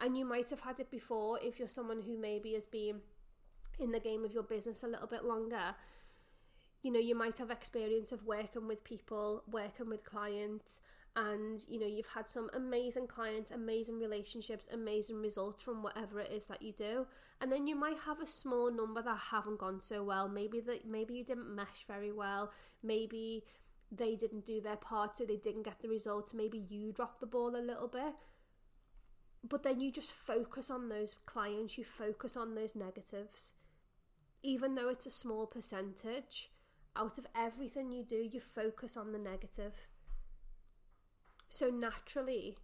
And 0.00 0.16
you 0.16 0.24
might 0.24 0.50
have 0.50 0.60
had 0.60 0.80
it 0.80 0.90
before 0.90 1.38
if 1.42 1.58
you're 1.58 1.68
someone 1.68 2.02
who 2.02 2.18
maybe 2.18 2.52
has 2.54 2.66
been 2.66 3.00
in 3.78 3.92
the 3.92 4.00
game 4.00 4.24
of 4.24 4.32
your 4.32 4.42
business 4.42 4.82
a 4.82 4.88
little 4.88 5.06
bit 5.06 5.24
longer. 5.24 5.74
You 6.82 6.92
know, 6.92 7.00
you 7.00 7.14
might 7.14 7.38
have 7.38 7.50
experience 7.50 8.12
of 8.12 8.26
working 8.26 8.66
with 8.66 8.84
people, 8.84 9.42
working 9.50 9.88
with 9.88 10.04
clients, 10.04 10.80
and 11.16 11.64
you 11.66 11.80
know 11.80 11.86
you've 11.86 12.06
had 12.14 12.28
some 12.28 12.50
amazing 12.52 13.06
clients 13.06 13.50
amazing 13.50 13.98
relationships 13.98 14.68
amazing 14.72 15.20
results 15.20 15.62
from 15.62 15.82
whatever 15.82 16.20
it 16.20 16.30
is 16.30 16.46
that 16.46 16.62
you 16.62 16.72
do. 16.72 17.06
And 17.40 17.50
then 17.52 17.66
you 17.66 17.74
might 17.74 17.98
have 18.06 18.20
a 18.20 18.26
small 18.26 18.70
number 18.72 19.02
that 19.02 19.18
haven't 19.30 19.58
gone 19.58 19.80
so 19.80 20.02
well. 20.02 20.28
Maybe 20.28 20.60
that 20.60 20.86
maybe 20.86 21.14
you 21.14 21.24
didn't 21.24 21.54
mesh 21.54 21.84
very 21.86 22.12
well. 22.12 22.52
Maybe 22.82 23.44
they 23.92 24.16
didn't 24.16 24.46
do 24.46 24.60
their 24.60 24.76
part 24.76 25.18
so 25.18 25.24
they 25.24 25.36
didn't 25.36 25.64
get 25.64 25.80
the 25.80 25.88
results. 25.88 26.32
Maybe 26.32 26.64
you 26.68 26.92
dropped 26.92 27.20
the 27.20 27.26
ball 27.26 27.56
a 27.56 27.58
little 27.58 27.88
bit. 27.88 28.14
But 29.48 29.62
then 29.62 29.80
you 29.80 29.92
just 29.92 30.12
focus 30.12 30.70
on 30.70 30.88
those 30.88 31.14
clients. 31.26 31.76
You 31.76 31.84
focus 31.84 32.36
on 32.36 32.54
those 32.54 32.74
negatives. 32.74 33.52
Even 34.42 34.74
though 34.74 34.88
it's 34.88 35.06
a 35.06 35.10
small 35.10 35.46
percentage 35.46 36.50
out 36.96 37.18
of 37.18 37.26
everything 37.36 37.92
you 37.92 38.02
do 38.02 38.16
you 38.32 38.40
focus 38.40 38.96
on 38.96 39.12
the 39.12 39.18
negative 39.18 39.86
so 41.48 41.68
naturally, 41.68 42.56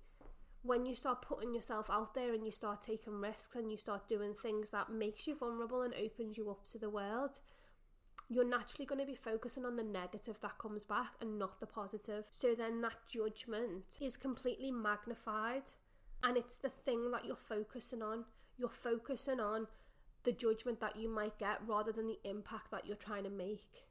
when 0.62 0.86
you 0.86 0.94
start 0.94 1.22
putting 1.22 1.54
yourself 1.54 1.90
out 1.90 2.14
there 2.14 2.34
and 2.34 2.44
you 2.44 2.52
start 2.52 2.82
taking 2.82 3.20
risks 3.20 3.56
and 3.56 3.70
you 3.70 3.76
start 3.76 4.06
doing 4.06 4.34
things 4.34 4.70
that 4.70 4.90
makes 4.90 5.26
you 5.26 5.34
vulnerable 5.34 5.82
and 5.82 5.94
opens 5.94 6.38
you 6.38 6.50
up 6.50 6.64
to 6.64 6.78
the 6.78 6.90
world, 6.90 7.40
you're 8.28 8.48
naturally 8.48 8.86
going 8.86 9.00
to 9.00 9.06
be 9.06 9.14
focusing 9.14 9.64
on 9.64 9.76
the 9.76 9.82
negative 9.82 10.40
that 10.40 10.58
comes 10.58 10.84
back 10.84 11.12
and 11.20 11.38
not 11.38 11.60
the 11.60 11.66
positive. 11.66 12.26
So 12.30 12.54
then 12.54 12.80
that 12.82 12.94
judgment 13.08 13.98
is 14.00 14.16
completely 14.16 14.70
magnified 14.70 15.64
and 16.22 16.36
it's 16.36 16.56
the 16.56 16.68
thing 16.68 17.10
that 17.10 17.24
you're 17.26 17.36
focusing 17.36 18.02
on. 18.02 18.24
You're 18.56 18.68
focusing 18.68 19.40
on 19.40 19.66
the 20.22 20.32
judgment 20.32 20.80
that 20.80 20.96
you 20.96 21.08
might 21.08 21.38
get 21.38 21.58
rather 21.66 21.90
than 21.90 22.06
the 22.06 22.20
impact 22.24 22.70
that 22.70 22.86
you're 22.86 22.96
trying 22.96 23.24
to 23.24 23.30
make. 23.30 23.86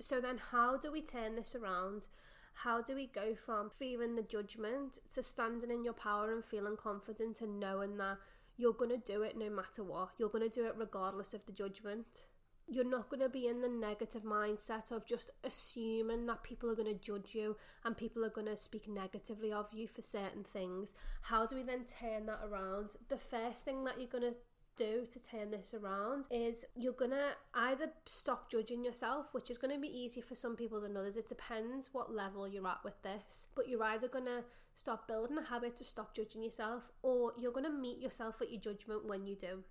So 0.00 0.20
then 0.20 0.40
how 0.52 0.76
do 0.76 0.92
we 0.92 1.02
turn 1.02 1.34
this 1.34 1.54
around 1.54 2.06
how 2.52 2.82
do 2.82 2.94
we 2.94 3.06
go 3.06 3.34
from 3.34 3.70
fearing 3.70 4.16
the 4.16 4.22
judgment 4.22 4.98
to 5.14 5.22
standing 5.22 5.70
in 5.70 5.84
your 5.84 5.94
power 5.94 6.32
and 6.32 6.44
feeling 6.44 6.76
confident 6.76 7.40
and 7.40 7.58
knowing 7.58 7.96
that 7.96 8.18
you're 8.56 8.74
going 8.74 8.90
to 8.90 9.12
do 9.12 9.22
it 9.22 9.38
no 9.38 9.48
matter 9.48 9.82
what? 9.82 10.10
You're 10.18 10.28
going 10.28 10.48
to 10.48 10.54
do 10.54 10.66
it 10.66 10.74
regardless 10.76 11.32
of 11.32 11.46
the 11.46 11.52
judgment. 11.52 12.24
You're 12.68 12.84
not 12.84 13.08
going 13.08 13.20
to 13.20 13.28
be 13.28 13.48
in 13.48 13.60
the 13.60 13.68
negative 13.68 14.22
mindset 14.22 14.92
of 14.92 15.06
just 15.06 15.30
assuming 15.42 16.26
that 16.26 16.44
people 16.44 16.70
are 16.70 16.76
going 16.76 16.86
to 16.86 17.04
judge 17.04 17.34
you 17.34 17.56
and 17.84 17.96
people 17.96 18.24
are 18.24 18.30
going 18.30 18.46
to 18.46 18.56
speak 18.56 18.86
negatively 18.86 19.50
of 19.52 19.72
you 19.72 19.88
for 19.88 20.02
certain 20.02 20.44
things. 20.44 20.94
How 21.22 21.46
do 21.46 21.56
we 21.56 21.62
then 21.62 21.84
turn 21.84 22.26
that 22.26 22.40
around? 22.44 22.90
The 23.08 23.18
first 23.18 23.64
thing 23.64 23.84
that 23.84 23.98
you're 23.98 24.06
going 24.06 24.34
to 24.34 24.38
do 24.80 25.04
to 25.12 25.22
turn 25.22 25.50
this 25.50 25.74
around 25.74 26.26
is 26.30 26.64
you're 26.74 26.94
gonna 26.94 27.32
either 27.54 27.90
stop 28.06 28.50
judging 28.50 28.82
yourself, 28.82 29.32
which 29.32 29.50
is 29.50 29.58
gonna 29.58 29.78
be 29.78 29.88
easier 29.88 30.22
for 30.22 30.34
some 30.34 30.56
people 30.56 30.80
than 30.80 30.96
others. 30.96 31.16
It 31.16 31.28
depends 31.28 31.90
what 31.92 32.14
level 32.14 32.48
you're 32.48 32.66
at 32.66 32.82
with 32.82 33.00
this, 33.02 33.48
but 33.54 33.68
you're 33.68 33.84
either 33.84 34.08
gonna 34.08 34.42
stop 34.74 35.06
building 35.06 35.36
a 35.36 35.44
habit 35.44 35.76
to 35.76 35.84
stop 35.84 36.14
judging 36.14 36.42
yourself, 36.42 36.90
or 37.02 37.32
you're 37.38 37.52
gonna 37.52 37.70
meet 37.70 37.98
yourself 37.98 38.40
at 38.40 38.50
your 38.50 38.60
judgment 38.60 39.06
when 39.06 39.26
you 39.26 39.36
do. 39.36 39.62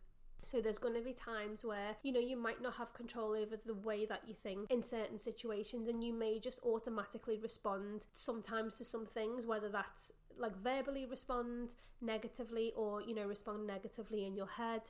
So 0.43 0.61
there's 0.61 0.77
going 0.77 0.95
to 0.95 1.01
be 1.01 1.11
times 1.11 1.65
where, 1.65 1.97
you 2.01 2.13
know, 2.13 2.19
you 2.19 2.37
might 2.37 2.61
not 2.61 2.75
have 2.75 2.93
control 2.93 3.33
over 3.33 3.57
the 3.65 3.73
way 3.73 4.05
that 4.05 4.21
you 4.25 4.33
think 4.33 4.71
in 4.71 4.83
certain 4.83 5.17
situations 5.17 5.89
and 5.89 6.01
you 6.01 6.13
may 6.13 6.39
just 6.39 6.61
automatically 6.63 7.37
respond 7.37 8.07
sometimes 8.13 8.77
to 8.77 8.85
some 8.85 9.05
things, 9.05 9.45
whether 9.45 9.67
that's 9.67 10.13
like 10.39 10.55
verbally 10.63 11.05
respond 11.05 11.75
negatively 12.01 12.71
or 12.75 13.01
you 13.01 13.13
know 13.13 13.25
respond 13.25 13.67
negatively 13.67 14.25
in 14.25 14.35
your 14.35 14.47
head. 14.47 14.81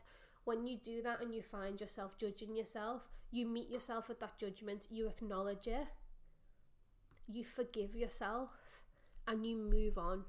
When 0.45 0.65
you 0.65 0.77
do 0.77 1.01
that 1.03 1.21
and 1.21 1.33
you 1.33 1.41
find 1.41 1.79
yourself 1.79 2.17
judging 2.17 2.55
yourself 2.55 3.07
you 3.31 3.45
meet 3.45 3.69
yourself 3.69 4.09
with 4.09 4.19
that 4.19 4.37
judgment 4.39 4.87
you 4.89 5.07
acknowledge 5.07 5.67
it 5.67 5.87
you 7.27 7.43
forgive 7.43 7.95
yourself 7.95 8.49
and 9.27 9.45
you 9.45 9.55
move 9.55 9.97
on. 9.97 10.23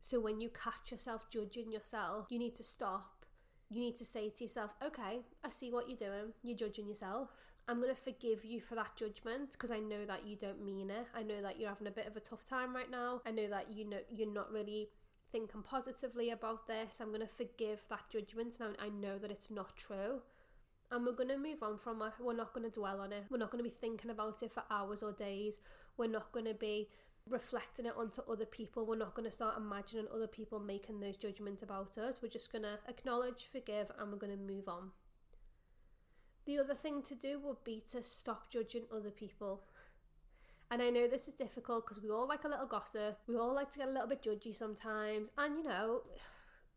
So 0.00 0.18
when 0.18 0.40
you 0.40 0.48
catch 0.50 0.90
yourself 0.90 1.30
judging 1.30 1.70
yourself 1.70 2.26
you 2.30 2.38
need 2.38 2.56
to 2.56 2.64
stop. 2.64 3.24
You 3.72 3.80
need 3.80 3.94
to 3.96 4.04
say 4.04 4.30
to 4.30 4.44
yourself 4.44 4.72
okay 4.84 5.20
i 5.44 5.48
see 5.48 5.70
what 5.70 5.88
you're 5.88 5.96
doing. 5.96 6.32
You're 6.42 6.56
judging 6.56 6.88
yourself 6.88 7.28
I'm 7.70 7.80
going 7.80 7.94
to 7.94 8.02
forgive 8.02 8.44
you 8.44 8.60
for 8.60 8.74
that 8.74 8.96
judgment 8.96 9.52
because 9.52 9.70
I 9.70 9.78
know 9.78 10.04
that 10.04 10.26
you 10.26 10.34
don't 10.34 10.64
mean 10.64 10.90
it. 10.90 11.06
I 11.14 11.22
know 11.22 11.40
that 11.40 11.60
you're 11.60 11.68
having 11.68 11.86
a 11.86 11.92
bit 11.92 12.08
of 12.08 12.16
a 12.16 12.20
tough 12.20 12.44
time 12.44 12.74
right 12.74 12.90
now. 12.90 13.22
I 13.24 13.30
know 13.30 13.48
that 13.48 13.68
you 13.72 13.84
know 13.84 13.98
you're 14.08 14.28
not 14.28 14.50
really 14.50 14.88
thinking 15.30 15.62
positively 15.62 16.30
about 16.30 16.66
this. 16.66 17.00
I'm 17.00 17.10
going 17.10 17.20
to 17.20 17.28
forgive 17.28 17.84
that 17.88 18.10
judgment 18.10 18.58
and 18.58 18.76
I 18.82 18.88
know 18.88 19.18
that 19.18 19.30
it's 19.30 19.52
not 19.52 19.76
true. 19.76 20.18
And 20.90 21.06
we're 21.06 21.12
going 21.12 21.28
to 21.28 21.38
move 21.38 21.62
on 21.62 21.78
from 21.78 22.02
it. 22.02 22.14
We're 22.18 22.34
not 22.34 22.52
going 22.52 22.68
to 22.68 22.76
dwell 22.76 23.00
on 23.00 23.12
it. 23.12 23.26
We're 23.30 23.38
not 23.38 23.52
going 23.52 23.62
to 23.62 23.70
be 23.70 23.76
thinking 23.80 24.10
about 24.10 24.42
it 24.42 24.52
for 24.52 24.64
hours 24.68 25.04
or 25.04 25.12
days. 25.12 25.60
We're 25.96 26.08
not 26.08 26.32
going 26.32 26.46
to 26.46 26.54
be 26.54 26.88
reflecting 27.28 27.86
it 27.86 27.94
onto 27.96 28.22
other 28.28 28.46
people. 28.46 28.84
We're 28.84 28.96
not 28.96 29.14
going 29.14 29.30
to 29.30 29.36
start 29.36 29.56
imagining 29.56 30.08
other 30.12 30.26
people 30.26 30.58
making 30.58 30.98
those 30.98 31.16
judgments 31.16 31.62
about 31.62 31.96
us. 31.98 32.18
We're 32.20 32.30
just 32.30 32.50
going 32.50 32.64
to 32.64 32.80
acknowledge, 32.88 33.46
forgive, 33.52 33.92
and 33.96 34.10
we're 34.10 34.18
going 34.18 34.36
to 34.36 34.52
move 34.52 34.66
on. 34.66 34.90
The 36.50 36.58
other 36.58 36.74
thing 36.74 37.00
to 37.02 37.14
do 37.14 37.38
would 37.44 37.62
be 37.62 37.80
to 37.92 38.02
stop 38.02 38.50
judging 38.50 38.82
other 38.92 39.12
people. 39.12 39.62
And 40.68 40.82
I 40.82 40.90
know 40.90 41.06
this 41.06 41.28
is 41.28 41.34
difficult 41.34 41.86
because 41.86 42.02
we 42.02 42.10
all 42.10 42.26
like 42.26 42.42
a 42.42 42.48
little 42.48 42.66
gossip. 42.66 43.20
We 43.28 43.36
all 43.36 43.54
like 43.54 43.70
to 43.70 43.78
get 43.78 43.86
a 43.86 43.92
little 43.92 44.08
bit 44.08 44.20
judgy 44.20 44.56
sometimes. 44.56 45.30
And 45.38 45.56
you 45.56 45.62
know, 45.62 46.00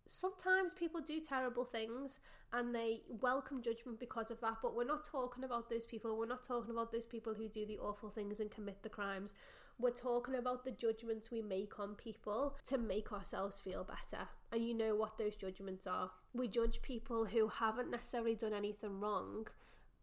sometimes 0.06 0.76
people 0.76 1.02
do 1.02 1.20
terrible 1.20 1.66
things 1.66 2.20
and 2.52 2.76
they 2.76 3.02
welcome 3.20 3.64
judgment 3.64 4.00
because 4.00 4.30
of 4.30 4.40
that. 4.42 4.58
But 4.62 4.76
we're 4.76 4.84
not 4.84 5.06
talking 5.06 5.44
about 5.44 5.72
those 5.72 5.88
people. 5.88 6.20
We're 6.20 6.28
not 6.28 6.44
talking 6.44 6.70
about 6.70 6.92
those 6.92 7.08
people 7.08 7.34
who 7.34 7.48
do 7.48 7.66
the 7.66 7.80
awful 7.80 8.12
things 8.12 8.40
and 8.40 8.52
commit 8.52 8.84
the 8.84 8.90
crimes. 8.90 9.34
We're 9.80 9.90
talking 9.90 10.36
about 10.36 10.66
the 10.66 10.72
judgments 10.72 11.32
we 11.32 11.42
make 11.42 11.80
on 11.80 11.96
people 11.96 12.58
to 12.68 12.78
make 12.78 13.12
ourselves 13.12 13.60
feel 13.60 13.84
better. 13.84 14.28
And 14.52 14.64
you 14.64 14.76
know 14.76 14.96
what 14.96 15.18
those 15.18 15.36
judgments 15.36 15.88
are. 15.88 16.12
We 16.36 16.48
judge 16.48 16.84
people 16.84 17.26
who 17.26 17.48
haven't 17.48 17.90
necessarily 17.90 18.36
done 18.36 18.54
anything 18.54 19.00
wrong, 19.00 19.48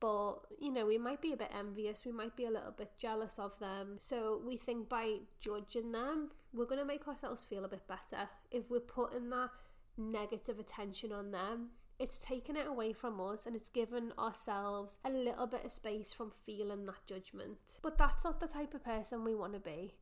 but 0.00 0.36
you 0.58 0.72
know, 0.72 0.86
we 0.86 0.98
might 0.98 1.20
be 1.20 1.32
a 1.32 1.36
bit 1.36 1.50
envious, 1.56 2.04
we 2.04 2.12
might 2.12 2.36
be 2.36 2.46
a 2.46 2.50
little 2.50 2.74
bit 2.76 2.92
jealous 2.98 3.38
of 3.38 3.58
them. 3.60 3.96
So 3.98 4.40
we 4.44 4.56
think 4.56 4.88
by 4.88 5.18
judging 5.40 5.92
them, 5.92 6.30
we're 6.52 6.64
going 6.64 6.80
to 6.80 6.86
make 6.86 7.06
ourselves 7.06 7.44
feel 7.44 7.64
a 7.64 7.68
bit 7.68 7.86
better. 7.86 8.28
If 8.50 8.70
we're 8.70 8.80
putting 8.80 9.30
that 9.30 9.50
negative 9.96 10.58
attention 10.58 11.12
on 11.12 11.30
them, 11.30 11.70
it's 12.00 12.18
taken 12.18 12.56
it 12.56 12.66
away 12.66 12.94
from 12.94 13.20
us 13.20 13.44
and 13.44 13.54
it's 13.54 13.68
given 13.68 14.12
ourselves 14.18 14.98
a 15.04 15.10
little 15.10 15.46
bit 15.46 15.66
of 15.66 15.70
space 15.70 16.14
from 16.14 16.32
feeling 16.46 16.86
that 16.86 17.06
judgment. 17.06 17.58
But 17.82 17.98
that's 17.98 18.24
not 18.24 18.40
the 18.40 18.48
type 18.48 18.72
of 18.72 18.82
person 18.82 19.22
we 19.22 19.34
want 19.34 19.52
to 19.52 19.60
be. 19.60 19.94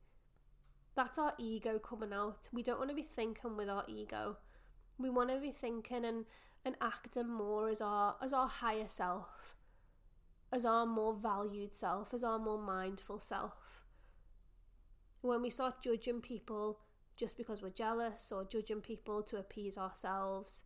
That's 0.95 1.19
our 1.19 1.35
ego 1.39 1.81
coming 1.81 2.13
out. 2.13 2.49
We 2.53 2.63
don't 2.63 2.79
want 2.79 2.91
to 2.91 2.97
be 2.97 3.03
thinking 3.03 3.57
with 3.57 3.69
our 3.69 3.85
ego. 3.89 4.37
We 4.97 5.11
want 5.11 5.31
to 5.31 5.41
be 5.41 5.51
thinking 5.51 6.05
and, 6.05 6.25
and 6.65 6.77
acting 6.81 7.29
more 7.29 7.69
as 7.69 7.81
our 7.81 8.17
as 8.23 8.33
our 8.33 8.49
higher 8.49 8.89
self, 8.89 9.57
as 10.53 10.65
our 10.65 10.87
more 10.87 11.15
valued 11.15 11.75
self, 11.75 12.15
as 12.15 12.25
our 12.25 12.39
more 12.39 12.61
mindful 12.61 13.21
self. 13.21 13.85
When 15.21 15.43
we 15.43 15.51
start 15.51 15.83
judging 15.83 16.21
people 16.21 16.79
just 17.17 17.37
because 17.37 17.63
we're 17.63 17.71
jealous 17.71 18.31
or 18.31 18.45
judging 18.45 18.81
people 18.81 19.23
to 19.25 19.39
appease 19.39 19.77
ourselves, 19.77 20.65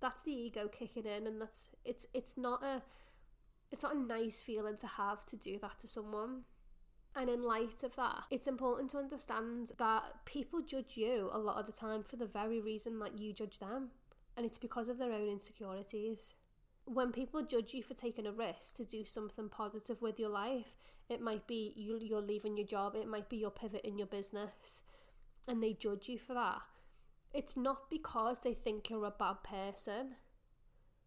that's 0.00 0.22
the 0.22 0.32
ego 0.32 0.68
kicking 0.68 1.06
in 1.06 1.26
and 1.26 1.40
that's 1.40 1.68
it's 1.84 2.06
it's 2.12 2.36
not 2.36 2.64
a 2.64 2.82
it's 3.70 3.82
not 3.82 3.94
a 3.94 3.98
nice 3.98 4.42
feeling 4.42 4.76
to 4.78 4.86
have 4.86 5.24
to 5.26 5.36
do 5.36 5.58
that 5.60 5.78
to 5.78 5.86
someone 5.86 6.42
and 7.14 7.28
in 7.28 7.42
light 7.42 7.82
of 7.82 7.94
that, 7.96 8.24
it's 8.30 8.46
important 8.46 8.90
to 8.90 8.98
understand 8.98 9.72
that 9.78 10.24
people 10.24 10.62
judge 10.62 10.96
you 10.96 11.28
a 11.30 11.38
lot 11.38 11.58
of 11.58 11.66
the 11.66 11.72
time 11.72 12.02
for 12.02 12.16
the 12.16 12.26
very 12.26 12.60
reason 12.60 12.98
that 13.00 13.18
you 13.18 13.34
judge 13.34 13.58
them. 13.58 13.90
And 14.36 14.46
it's 14.46 14.58
because 14.58 14.88
of 14.88 14.96
their 14.96 15.12
own 15.12 15.28
insecurities. 15.28 16.36
When 16.84 17.12
people 17.12 17.42
judge 17.42 17.74
you 17.74 17.82
for 17.82 17.94
taking 17.94 18.26
a 18.26 18.32
risk 18.32 18.74
to 18.76 18.84
do 18.84 19.04
something 19.04 19.48
positive 19.48 20.02
with 20.02 20.18
your 20.18 20.30
life, 20.30 20.76
it 21.08 21.20
might 21.20 21.46
be 21.46 21.72
you, 21.76 21.98
you're 22.02 22.20
leaving 22.20 22.56
your 22.56 22.66
job, 22.66 22.96
it 22.96 23.08
might 23.08 23.28
be 23.28 23.36
your 23.36 23.50
pivot 23.50 23.82
in 23.84 23.98
your 23.98 24.06
business, 24.06 24.82
and 25.46 25.62
they 25.62 25.74
judge 25.74 26.08
you 26.08 26.18
for 26.18 26.34
that 26.34 26.62
it's 27.34 27.56
not 27.56 27.88
because 27.90 28.40
they 28.40 28.54
think 28.54 28.90
you're 28.90 29.04
a 29.04 29.10
bad 29.10 29.42
person. 29.42 30.16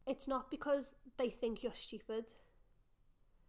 It's 0.08 0.27
not 0.27 0.50
because 0.50 0.96
they 1.17 1.29
think 1.29 1.63
you're 1.63 1.74
stupid. 1.74 2.34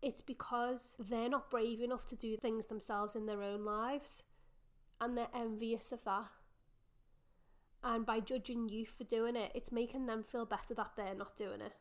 It's 0.03 0.21
because 0.21 0.97
they're 0.99 1.29
not 1.29 1.51
brave 1.51 1.81
enough 1.81 2.07
to 2.07 2.17
do 2.17 2.37
things 2.37 2.67
themselves 2.67 3.17
in 3.17 3.27
their 3.27 3.43
own 3.43 3.65
lives 3.65 4.23
and 5.01 5.17
they're 5.17 5.29
envious 5.35 5.91
of 5.91 6.05
that. 6.05 6.29
And 7.83 8.05
by 8.05 8.21
judging 8.21 8.69
you 8.69 8.85
for 8.85 9.05
doing 9.05 9.37
it, 9.37 9.53
it's 9.55 9.73
making 9.73 10.07
them 10.07 10.23
feel 10.23 10.45
better 10.45 10.75
that 10.75 10.93
they're 10.97 11.15
not 11.15 11.37
doing 11.37 11.61
it. 11.61 11.73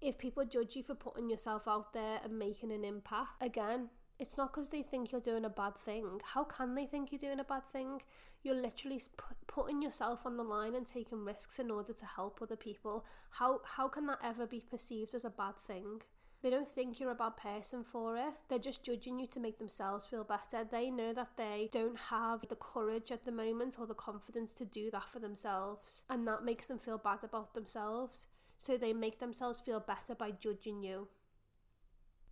If 0.00 0.18
people 0.18 0.44
judge 0.44 0.76
you 0.76 0.82
for 0.82 0.94
putting 0.94 1.30
yourself 1.30 1.66
out 1.66 1.92
there 1.92 2.20
and 2.22 2.38
making 2.38 2.70
an 2.70 2.84
impact, 2.84 3.42
again, 3.42 3.88
it's 4.18 4.36
not 4.36 4.52
because 4.52 4.68
they 4.68 4.82
think 4.82 5.10
you're 5.10 5.20
doing 5.20 5.44
a 5.44 5.50
bad 5.50 5.76
thing. 5.76 6.20
How 6.22 6.44
can 6.44 6.74
they 6.74 6.86
think 6.86 7.12
you're 7.12 7.18
doing 7.18 7.40
a 7.40 7.44
bad 7.44 7.64
thing? 7.70 8.02
You're 8.42 8.54
literally 8.54 9.00
putting 9.46 9.82
yourself 9.82 10.24
on 10.24 10.36
the 10.36 10.44
line 10.44 10.74
and 10.74 10.86
taking 10.86 11.24
risks 11.24 11.58
in 11.58 11.70
order 11.70 11.92
to 11.92 12.06
help 12.06 12.40
other 12.40 12.56
people. 12.56 13.04
How 13.30 13.60
how 13.64 13.88
can 13.88 14.06
that 14.06 14.18
ever 14.22 14.46
be 14.46 14.60
perceived 14.60 15.14
as 15.14 15.24
a 15.24 15.30
bad 15.30 15.56
thing? 15.66 16.02
They 16.42 16.50
don't 16.50 16.68
think 16.68 17.00
you're 17.00 17.10
a 17.10 17.14
bad 17.14 17.36
person 17.36 17.82
for 17.82 18.16
it. 18.16 18.34
They're 18.48 18.58
just 18.58 18.84
judging 18.84 19.18
you 19.18 19.26
to 19.28 19.40
make 19.40 19.58
themselves 19.58 20.06
feel 20.06 20.22
better. 20.22 20.64
They 20.64 20.90
know 20.90 21.12
that 21.14 21.30
they 21.36 21.68
don't 21.72 21.98
have 21.98 22.46
the 22.48 22.56
courage 22.56 23.10
at 23.10 23.24
the 23.24 23.32
moment 23.32 23.76
or 23.80 23.86
the 23.86 23.94
confidence 23.94 24.52
to 24.54 24.64
do 24.64 24.90
that 24.92 25.08
for 25.10 25.18
themselves. 25.18 26.02
And 26.08 26.28
that 26.28 26.44
makes 26.44 26.66
them 26.66 26.78
feel 26.78 26.98
bad 26.98 27.24
about 27.24 27.54
themselves. 27.54 28.26
So 28.58 28.76
they 28.76 28.92
make 28.92 29.18
themselves 29.18 29.60
feel 29.60 29.80
better 29.80 30.14
by 30.14 30.30
judging 30.32 30.82
you. 30.82 31.08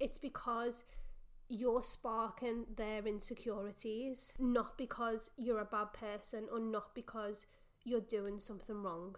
It's 0.01 0.19
because 0.19 0.85
you're 1.49 1.83
sparking 1.83 2.65
their 2.77 3.07
insecurities, 3.07 4.33
not 4.39 4.79
because 4.79 5.31
you're 5.37 5.61
a 5.61 5.65
bad 5.65 5.93
person 5.93 6.47
or 6.51 6.59
not 6.59 6.95
because 6.95 7.47
you're 7.85 8.01
doing 8.01 8.39
something 8.39 8.83
wrong. 8.83 9.17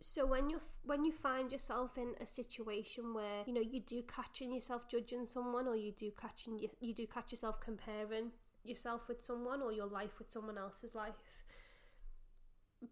So 0.00 0.24
when 0.24 0.48
you 0.48 0.60
when 0.84 1.04
you 1.04 1.10
find 1.10 1.50
yourself 1.50 1.98
in 1.98 2.14
a 2.20 2.26
situation 2.26 3.12
where 3.14 3.42
you 3.46 3.52
know 3.52 3.60
you 3.60 3.80
do 3.80 4.02
catching 4.02 4.52
yourself 4.52 4.88
judging 4.88 5.26
someone 5.26 5.66
or 5.66 5.74
you 5.74 5.90
do 5.90 6.12
catching 6.20 6.56
you, 6.56 6.68
you 6.80 6.94
do 6.94 7.06
catch 7.08 7.32
yourself 7.32 7.60
comparing 7.60 8.30
yourself 8.64 9.08
with 9.08 9.24
someone 9.24 9.60
or 9.60 9.72
your 9.72 9.86
life 9.86 10.18
with 10.18 10.30
someone 10.30 10.58
else's 10.58 10.94
life, 10.94 11.14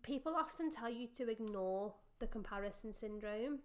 people 0.03 0.35
often 0.35 0.71
tell 0.71 0.91
you 0.91 1.07
to 1.15 1.31
ignore 1.31 1.95
the 2.19 2.27
comparison 2.27 2.93
syndrome. 2.93 3.61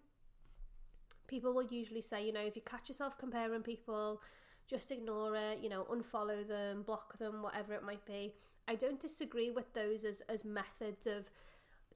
People 1.26 1.54
will 1.54 1.66
usually 1.66 2.02
say, 2.02 2.24
you 2.26 2.32
know, 2.32 2.40
if 2.40 2.56
you 2.56 2.62
catch 2.62 2.88
yourself 2.88 3.16
comparing 3.16 3.62
people, 3.62 4.20
just 4.68 4.90
ignore 4.90 5.36
it, 5.36 5.60
you 5.62 5.68
know, 5.68 5.84
unfollow 5.90 6.46
them, 6.46 6.82
block 6.82 7.18
them, 7.18 7.42
whatever 7.42 7.74
it 7.74 7.82
might 7.82 8.04
be. 8.04 8.34
I 8.68 8.74
don't 8.74 9.00
disagree 9.00 9.50
with 9.50 9.72
those 9.72 10.04
as, 10.04 10.22
as 10.28 10.44
methods 10.44 11.06
of 11.06 11.30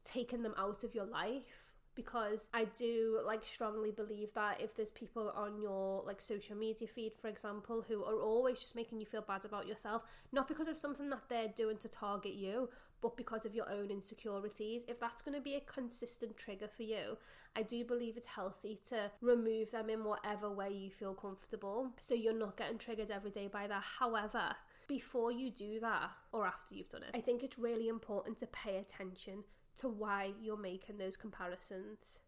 taking 0.05 0.43
them 0.43 0.55
out 0.57 0.85
of 0.85 0.95
your 0.95 1.07
life 1.07 1.76
because 1.97 2.49
I 2.55 2.67
do 2.67 3.21
like 3.25 3.45
strongly 3.45 3.91
believe 3.91 4.33
that 4.35 4.61
if 4.61 4.77
there's 4.77 4.91
people 4.91 5.33
on 5.35 5.61
your 5.61 6.03
like 6.07 6.21
social 6.21 6.57
media 6.57 6.87
feed, 6.87 7.15
for 7.21 7.29
example, 7.29 7.85
who 7.89 8.05
are 8.05 8.21
always 8.21 8.61
just 8.61 8.77
making 8.77 9.01
you 9.01 9.07
feel 9.07 9.23
bad 9.23 9.45
about 9.45 9.67
yourself, 9.67 10.03
not 10.31 10.47
because 10.47 10.69
of 10.69 10.77
something 10.77 11.11
that 11.11 11.23
they're 11.29 11.49
doing 11.49 11.79
to 11.79 11.89
target 11.89 12.35
you, 12.35 12.69
but 13.01 13.17
because 13.17 13.47
of 13.47 13.55
your 13.55 13.69
own 13.71 13.91
insecurities, 13.91 14.85
if 14.87 15.01
that's 15.01 15.23
going 15.23 15.35
to 15.35 15.41
be 15.41 15.55
a 15.55 15.61
consistent 15.61 16.37
trigger 16.37 16.69
for 16.69 16.83
you, 16.83 17.17
I 17.57 17.63
do 17.63 17.85
believe 17.85 18.17
it's 18.17 18.27
healthy 18.27 18.79
to 18.91 19.11
remove 19.21 19.71
them 19.71 19.89
in 19.91 20.05
whatever 20.05 20.51
way 20.51 20.71
you 20.71 20.91
feel 20.91 21.15
comfortable 21.15 21.91
so 21.99 22.15
you're 22.15 22.35
not 22.35 22.57
getting 22.57 22.79
triggered 22.79 23.11
every 23.11 23.31
day 23.31 23.49
by 23.49 23.67
that. 23.67 23.83
However, 23.99 24.55
before 24.89 25.33
you 25.33 25.51
do 25.51 25.81
that 25.81 26.11
or 26.33 26.47
after 26.47 26.75
you've 26.75 26.89
done 26.89 27.03
it, 27.03 27.11
I 27.15 27.21
think 27.21 27.43
it's 27.43 27.59
really 27.59 27.89
important 27.89 28.39
to 28.41 28.47
pay 28.47 28.77
attention 28.77 29.45
to 29.77 29.89
why 29.89 30.33
you're 30.41 30.57
making 30.57 30.99
those 30.99 31.17
comparisons. 31.17 32.19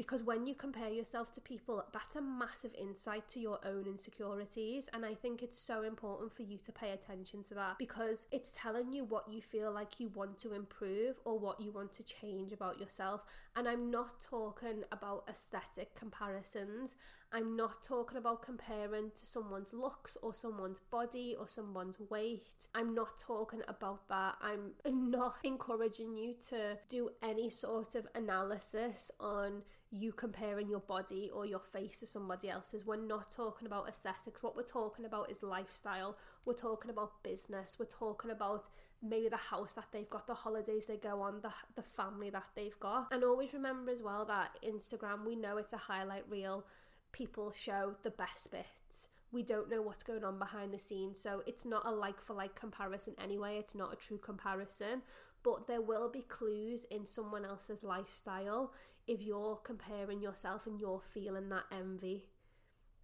Because 0.00 0.22
when 0.22 0.46
you 0.46 0.54
compare 0.54 0.88
yourself 0.88 1.30
to 1.34 1.42
people, 1.42 1.84
that's 1.92 2.16
a 2.16 2.22
massive 2.22 2.74
insight 2.74 3.28
to 3.28 3.38
your 3.38 3.58
own 3.66 3.84
insecurities. 3.86 4.88
And 4.94 5.04
I 5.04 5.12
think 5.12 5.42
it's 5.42 5.60
so 5.60 5.82
important 5.82 6.32
for 6.32 6.40
you 6.40 6.56
to 6.56 6.72
pay 6.72 6.92
attention 6.92 7.42
to 7.44 7.54
that 7.56 7.76
because 7.78 8.26
it's 8.32 8.50
telling 8.54 8.94
you 8.94 9.04
what 9.04 9.30
you 9.30 9.42
feel 9.42 9.70
like 9.70 10.00
you 10.00 10.08
want 10.14 10.38
to 10.38 10.54
improve 10.54 11.16
or 11.26 11.38
what 11.38 11.60
you 11.60 11.70
want 11.70 11.92
to 11.92 12.02
change 12.02 12.50
about 12.50 12.80
yourself. 12.80 13.24
And 13.56 13.68
I'm 13.68 13.90
not 13.90 14.22
talking 14.22 14.84
about 14.90 15.24
aesthetic 15.28 15.94
comparisons. 15.94 16.96
I'm 17.32 17.54
not 17.56 17.82
talking 17.84 18.18
about 18.18 18.42
comparing 18.42 19.10
to 19.10 19.26
someone's 19.26 19.72
looks 19.72 20.16
or 20.20 20.34
someone's 20.34 20.80
body 20.90 21.36
or 21.38 21.46
someone's 21.46 21.96
weight. 22.08 22.66
I'm 22.74 22.94
not 22.94 23.18
talking 23.18 23.62
about 23.68 24.08
that. 24.08 24.36
I'm 24.42 24.72
not 25.10 25.36
encouraging 25.44 26.16
you 26.16 26.34
to 26.48 26.76
do 26.88 27.10
any 27.22 27.48
sort 27.48 27.94
of 27.94 28.08
analysis 28.14 29.10
on 29.20 29.62
you 29.92 30.12
comparing 30.12 30.68
your 30.68 30.80
body 30.80 31.30
or 31.32 31.46
your 31.46 31.60
face 31.60 32.00
to 32.00 32.06
somebody 32.06 32.48
else's. 32.48 32.84
We're 32.84 32.96
not 32.96 33.30
talking 33.30 33.66
about 33.66 33.88
aesthetics. 33.88 34.42
What 34.42 34.56
we're 34.56 34.62
talking 34.62 35.04
about 35.04 35.30
is 35.30 35.42
lifestyle. 35.42 36.16
We're 36.44 36.54
talking 36.54 36.90
about 36.90 37.22
business. 37.22 37.76
We're 37.78 37.86
talking 37.86 38.30
about 38.30 38.68
maybe 39.02 39.28
the 39.28 39.36
house 39.36 39.72
that 39.72 39.86
they've 39.92 40.10
got, 40.10 40.26
the 40.26 40.34
holidays 40.34 40.86
they 40.86 40.96
go 40.96 41.22
on, 41.22 41.40
the, 41.42 41.52
the 41.74 41.82
family 41.82 42.30
that 42.30 42.46
they've 42.54 42.78
got. 42.80 43.08
And 43.12 43.24
always 43.24 43.52
remember 43.52 43.90
as 43.90 44.02
well 44.02 44.24
that 44.26 44.58
Instagram, 44.64 45.24
we 45.24 45.36
know 45.36 45.56
it's 45.56 45.72
a 45.72 45.78
highlight 45.78 46.24
reel 46.28 46.64
people 47.12 47.52
show 47.52 47.94
the 48.02 48.10
best 48.10 48.50
bits. 48.50 49.08
We 49.32 49.42
don't 49.42 49.70
know 49.70 49.82
what's 49.82 50.02
going 50.02 50.24
on 50.24 50.38
behind 50.38 50.74
the 50.74 50.78
scenes, 50.78 51.20
so 51.20 51.42
it's 51.46 51.64
not 51.64 51.86
a 51.86 51.90
like 51.90 52.20
for 52.20 52.34
like 52.34 52.54
comparison 52.54 53.14
anyway. 53.22 53.58
It's 53.58 53.74
not 53.74 53.92
a 53.92 53.96
true 53.96 54.18
comparison, 54.18 55.02
but 55.42 55.66
there 55.66 55.80
will 55.80 56.10
be 56.10 56.22
clues 56.22 56.84
in 56.90 57.06
someone 57.06 57.44
else's 57.44 57.82
lifestyle 57.82 58.72
if 59.06 59.22
you're 59.22 59.56
comparing 59.56 60.20
yourself 60.20 60.66
and 60.66 60.80
you're 60.80 61.00
feeling 61.00 61.48
that 61.50 61.64
envy. 61.72 62.26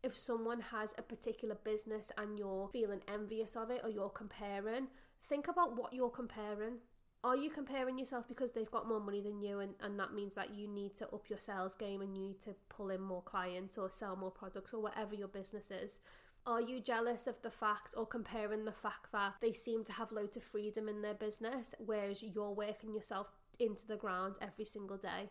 If 0.02 0.16
someone 0.16 0.60
has 0.60 0.94
a 0.98 1.02
particular 1.02 1.56
business 1.64 2.12
and 2.18 2.38
you're 2.38 2.68
feeling 2.72 3.00
envious 3.08 3.56
of 3.56 3.70
it 3.70 3.80
or 3.82 3.90
you're 3.90 4.10
comparing, 4.10 4.88
think 5.28 5.48
about 5.48 5.76
what 5.76 5.92
you're 5.92 6.10
comparing 6.10 6.78
are 7.26 7.36
you 7.36 7.50
comparing 7.50 7.98
yourself 7.98 8.28
because 8.28 8.52
they've 8.52 8.70
got 8.70 8.86
more 8.86 9.00
money 9.00 9.20
than 9.20 9.40
you 9.40 9.58
and, 9.58 9.74
and 9.80 9.98
that 9.98 10.14
means 10.14 10.34
that 10.34 10.54
you 10.54 10.68
need 10.68 10.94
to 10.94 11.08
up 11.08 11.24
your 11.28 11.40
sales 11.40 11.74
game 11.74 12.00
and 12.00 12.16
you 12.16 12.22
need 12.22 12.40
to 12.40 12.54
pull 12.68 12.90
in 12.90 13.00
more 13.00 13.22
clients 13.22 13.76
or 13.76 13.90
sell 13.90 14.14
more 14.14 14.30
products 14.30 14.72
or 14.72 14.80
whatever 14.80 15.12
your 15.12 15.26
business 15.26 15.72
is? 15.72 16.00
Are 16.46 16.60
you 16.60 16.78
jealous 16.78 17.26
of 17.26 17.42
the 17.42 17.50
fact 17.50 17.94
or 17.96 18.06
comparing 18.06 18.64
the 18.64 18.70
fact 18.70 19.10
that 19.10 19.34
they 19.40 19.50
seem 19.50 19.82
to 19.86 19.92
have 19.92 20.12
loads 20.12 20.36
of 20.36 20.44
freedom 20.44 20.88
in 20.88 21.02
their 21.02 21.14
business, 21.14 21.74
whereas 21.84 22.22
you're 22.22 22.52
working 22.52 22.94
yourself 22.94 23.26
into 23.58 23.88
the 23.88 23.96
ground 23.96 24.36
every 24.40 24.64
single 24.64 24.96
day? 24.96 25.30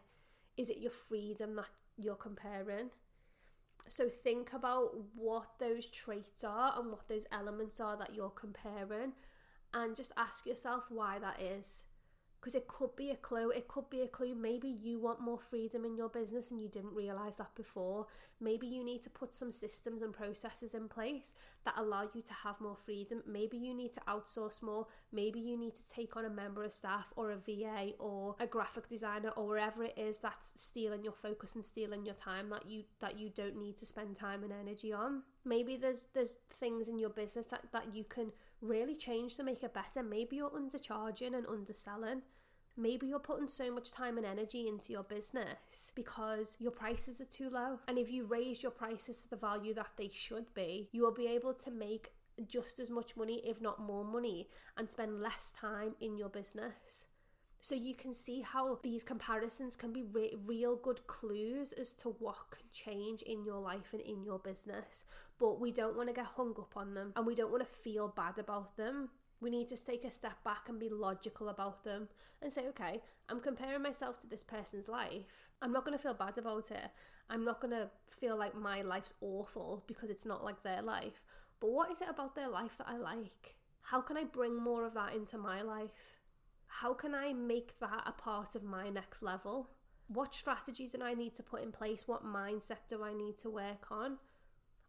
Is 0.58 0.70
it 0.70 0.80
your 0.80 0.92
freedom 0.92 1.56
that 1.56 1.70
you're 1.96 2.16
comparing? 2.16 2.90
So 3.88 4.10
think 4.10 4.52
about 4.52 4.90
what 5.16 5.48
those 5.60 5.86
traits 5.86 6.44
are 6.44 6.78
and 6.78 6.92
what 6.92 7.08
those 7.08 7.26
elements 7.32 7.80
are 7.80 7.96
that 7.96 8.14
you're 8.14 8.32
comparing 8.32 9.14
and 9.76 9.96
just 9.96 10.12
ask 10.18 10.48
yourself 10.48 10.86
why 10.90 11.20
that 11.20 11.40
is 11.40 11.84
because 12.46 12.54
it 12.54 12.68
could 12.68 12.96
be 12.96 13.10
a 13.10 13.16
clue. 13.16 13.50
It 13.50 13.68
could 13.68 13.90
be 13.90 14.02
a 14.02 14.08
clue. 14.08 14.36
Maybe 14.36 14.68
you 14.68 15.00
want 15.00 15.20
more 15.20 15.40
freedom 15.40 15.84
in 15.84 15.98
your 15.98 16.10
business 16.10 16.52
and 16.52 16.62
you 16.62 16.70
didn't 16.70 16.94
realize 16.94 17.38
that 17.38 17.56
before. 17.56 18.06
Maybe 18.40 18.68
you 18.68 18.84
need 18.84 19.02
to 19.02 19.10
put 19.10 19.34
some 19.34 19.52
systems 19.52 20.04
and 20.04 20.14
processes 20.14 20.76
in 20.76 20.88
place 20.88 21.34
that 21.64 21.74
allow 21.76 22.08
you 22.14 22.22
to 22.22 22.34
have 22.36 22.62
more 22.62 22.76
freedom. 22.78 23.24
Maybe 23.26 23.58
you 23.58 23.74
need 23.74 23.94
to 23.94 24.02
outsource 24.02 24.62
more. 24.62 24.86
Maybe 25.12 25.40
you 25.40 25.58
need 25.58 25.74
to 25.74 25.90
take 25.90 26.16
on 26.16 26.26
a 26.26 26.30
member 26.30 26.64
of 26.64 26.72
staff 26.72 27.12
or 27.16 27.32
a 27.32 27.38
VA 27.38 27.94
or 27.98 28.36
a 28.40 28.46
graphic 28.46 28.90
designer 28.90 29.30
or 29.30 29.48
wherever 29.48 29.84
it 29.84 29.98
is 29.98 30.20
that's 30.20 30.54
stealing 30.56 31.04
your 31.04 31.14
focus 31.14 31.56
and 31.56 31.66
stealing 31.66 32.06
your 32.06 32.14
time 32.14 32.52
that 32.52 32.70
you 32.70 32.84
that 33.00 33.18
you 33.18 33.30
don't 33.30 33.58
need 33.58 33.76
to 33.78 33.88
spend 33.88 34.16
time 34.16 34.44
and 34.44 34.54
energy 34.54 34.94
on. 34.94 35.24
Maybe 35.46 35.78
there's 35.78 36.10
there's 36.14 36.38
things 36.48 36.90
in 36.90 37.00
your 37.00 37.10
business 37.10 37.48
that, 37.50 37.64
that 37.72 37.96
you 37.96 38.04
can 38.04 38.32
really 38.62 38.96
change 38.96 39.36
to 39.36 39.44
make 39.44 39.64
it 39.64 39.74
better. 39.74 40.04
Maybe 40.04 40.38
you're 40.38 40.50
undercharging 40.50 41.36
and 41.36 41.46
underselling. 41.48 42.22
Maybe 42.78 43.08
you're 43.08 43.20
putting 43.20 43.48
so 43.48 43.74
much 43.74 43.92
time 43.92 44.18
and 44.18 44.26
energy 44.26 44.68
into 44.68 44.92
your 44.92 45.04
business 45.04 45.92
because 45.96 46.58
your 46.60 46.72
prices 46.72 47.22
are 47.22 47.26
too 47.26 47.50
low. 47.50 47.80
And 47.88 47.98
if 47.98 48.12
you 48.12 48.26
raise 48.26 48.62
your 48.62 48.72
prices 48.72 49.24
to 49.24 49.30
the 49.30 49.38
value 49.38 49.74
that 49.76 49.92
they 49.96 50.10
should 50.10 50.54
be, 50.54 50.90
you 50.92 51.04
will 51.04 51.14
be 51.14 51.28
able 51.28 51.54
to 51.54 51.72
make 51.72 52.12
just 52.48 52.80
as 52.80 52.90
much 52.90 53.16
money, 53.16 53.42
if 53.46 53.62
not 53.62 53.80
more 53.80 54.04
money, 54.04 54.50
and 54.78 54.90
spend 54.90 55.22
less 55.22 55.52
time 55.52 55.96
in 56.02 56.18
your 56.18 56.28
business. 56.28 57.06
So 57.66 57.74
you 57.74 57.96
can 57.96 58.14
see 58.14 58.42
how 58.42 58.78
these 58.84 59.04
comparisons 59.04 59.76
can 59.76 59.92
be 59.92 60.04
re- 60.04 60.36
real 60.46 60.76
good 60.76 61.08
clues 61.08 61.74
as 61.74 61.94
to 61.94 62.10
what 62.20 62.52
can 62.52 62.62
change 62.72 63.24
in 63.24 63.44
your 63.44 63.60
life 63.60 63.92
and 63.92 64.02
in 64.04 64.24
your 64.24 64.38
business. 64.38 65.06
But 65.40 65.60
we 65.60 65.72
don't 65.72 65.98
want 65.98 66.10
to 66.10 66.14
get 66.14 66.28
hung 66.28 66.54
up 66.60 66.74
on 66.76 66.94
them 66.94 67.12
and 67.16 67.26
we 67.26 67.34
don't 67.34 67.50
want 67.50 67.68
to 67.68 67.76
feel 67.84 68.08
bad 68.08 68.38
about 68.38 68.78
them. 68.78 69.10
We 69.42 69.50
need 69.50 69.68
to 69.70 69.84
take 69.84 70.06
a 70.06 70.12
step 70.12 70.44
back 70.44 70.70
and 70.70 70.80
be 70.80 70.90
logical 70.90 71.50
about 71.50 71.84
them 71.84 72.08
and 72.40 72.54
say, 72.54 72.68
okay, 72.68 73.02
I'm 73.30 73.40
comparing 73.40 73.82
myself 73.82 74.20
to 74.20 74.28
this 74.28 74.44
person's 74.44 74.88
life. 74.88 75.50
I'm 75.60 75.72
not 75.72 75.86
going 75.86 75.98
to 75.98 76.04
feel 76.04 76.14
bad 76.14 76.38
about 76.38 76.70
it. 76.70 76.92
I'm 77.32 77.44
not 77.44 77.62
going 77.62 77.74
to 77.74 77.90
feel 78.12 78.38
like 78.38 78.54
my 78.54 78.84
life's 78.84 79.16
awful 79.22 79.84
because 79.88 80.12
it's 80.12 80.28
not 80.28 80.44
like 80.44 80.62
their 80.62 80.84
life. 80.84 81.24
But 81.60 81.72
what 81.72 81.90
is 81.90 82.00
it 82.02 82.12
about 82.12 82.36
their 82.36 82.48
life 82.48 82.78
that 82.78 82.88
I 82.88 82.98
like? 82.98 83.56
How 83.82 84.02
can 84.02 84.18
I 84.18 84.24
bring 84.24 84.56
more 84.56 84.86
of 84.86 84.94
that 84.94 85.16
into 85.16 85.40
my 85.40 85.64
life? 85.64 86.20
How 86.68 86.94
can 86.94 87.16
I 87.16 87.34
make 87.34 87.80
that 87.80 88.04
a 88.06 88.12
part 88.12 88.56
of 88.56 88.64
my 88.64 88.90
next 88.90 89.22
level? 89.22 89.70
What 90.08 90.36
strategies 90.36 90.92
do 90.92 91.00
I 91.02 91.14
need 91.14 91.36
to 91.36 91.44
put 91.44 91.64
in 91.64 91.72
place? 91.72 92.08
What 92.08 92.26
mindset 92.26 92.88
do 92.88 93.04
I 93.04 93.14
need 93.14 93.38
to 93.40 93.50
work 93.50 93.92
on? 93.92 94.18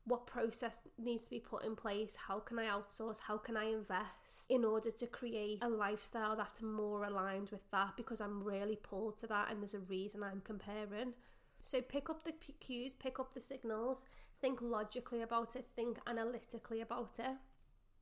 What 0.04 0.26
process 0.26 0.80
needs 0.98 1.24
to 1.24 1.30
be 1.30 1.40
put 1.40 1.64
in 1.64 1.74
place? 1.74 2.16
How 2.16 2.38
can 2.38 2.58
I 2.58 2.66
outsource? 2.66 3.18
How 3.20 3.38
can 3.38 3.56
I 3.56 3.64
invest 3.64 4.50
in 4.50 4.64
order 4.64 4.90
to 4.90 5.06
create 5.06 5.58
a 5.62 5.68
lifestyle 5.68 6.36
that's 6.36 6.62
more 6.62 7.04
aligned 7.04 7.50
with 7.50 7.68
that? 7.72 7.96
Because 7.96 8.20
I'm 8.20 8.44
really 8.44 8.76
pulled 8.76 9.18
to 9.18 9.26
that 9.28 9.50
and 9.50 9.60
there's 9.60 9.74
a 9.74 9.80
reason 9.80 10.22
I'm 10.22 10.42
comparing. 10.44 11.14
So 11.60 11.80
pick 11.80 12.10
up 12.10 12.24
the 12.24 12.34
cues, 12.60 12.94
pick 12.94 13.18
up 13.18 13.34
the 13.34 13.40
signals, 13.40 14.04
think 14.40 14.60
logically 14.62 15.22
about 15.22 15.56
it, 15.56 15.66
think 15.74 15.98
analytically 16.06 16.82
about 16.82 17.18
it 17.18 17.36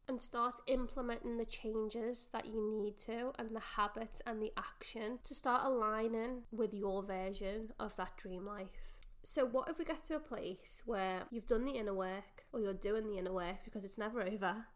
and 0.08 0.20
start 0.20 0.54
implementing 0.66 1.38
the 1.38 1.44
changes 1.44 2.28
that 2.32 2.46
you 2.46 2.60
need 2.70 2.98
to 2.98 3.32
and 3.38 3.54
the 3.54 3.60
habits 3.60 4.20
and 4.26 4.42
the 4.42 4.52
action 4.56 5.18
to 5.24 5.34
start 5.34 5.64
aligning 5.64 6.42
with 6.52 6.74
your 6.74 7.02
version 7.02 7.72
of 7.78 7.96
that 7.96 8.16
dream 8.16 8.44
life. 8.44 8.68
So, 9.22 9.46
what 9.46 9.70
if 9.70 9.78
we 9.78 9.86
get 9.86 10.04
to 10.04 10.16
a 10.16 10.20
place 10.20 10.82
where 10.84 11.22
you've 11.30 11.46
done 11.46 11.64
the 11.64 11.72
inner 11.72 11.94
work 11.94 12.44
or 12.52 12.60
you're 12.60 12.74
doing 12.74 13.06
the 13.06 13.18
inner 13.18 13.32
work 13.32 13.64
because 13.64 13.84
it's 13.84 13.96
never 13.96 14.20
over? 14.32 14.66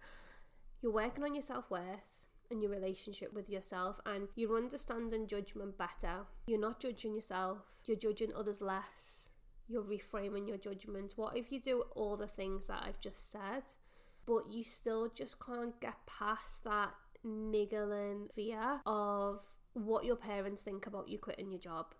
You're 0.80 0.92
working 0.92 1.24
on 1.24 1.34
your 1.34 1.42
self 1.42 1.70
worth 1.70 2.28
and 2.50 2.62
your 2.62 2.70
relationship 2.70 3.34
with 3.34 3.50
yourself, 3.50 4.00
and 4.06 4.28
you're 4.34 4.56
understanding 4.56 5.26
judgment 5.26 5.76
better. 5.76 6.24
You're 6.46 6.60
not 6.60 6.80
judging 6.80 7.14
yourself, 7.14 7.58
you're 7.84 7.98
judging 7.98 8.32
others 8.34 8.62
less. 8.62 9.30
You're 9.70 9.82
reframing 9.82 10.48
your 10.48 10.56
judgment. 10.56 11.12
What 11.16 11.36
if 11.36 11.52
you 11.52 11.60
do 11.60 11.82
all 11.94 12.16
the 12.16 12.26
things 12.26 12.68
that 12.68 12.82
I've 12.86 13.00
just 13.00 13.30
said? 13.30 13.64
But 14.28 14.52
you 14.52 14.62
still 14.62 15.08
just 15.14 15.36
can't 15.40 15.80
get 15.80 15.94
past 16.06 16.62
that 16.64 16.90
niggling 17.24 18.28
fear 18.34 18.78
of 18.84 19.40
what 19.72 20.04
your 20.04 20.16
parents 20.16 20.60
think 20.60 20.86
about 20.86 21.08
you 21.08 21.16
quitting 21.16 21.50
your 21.50 21.58
job, 21.58 21.94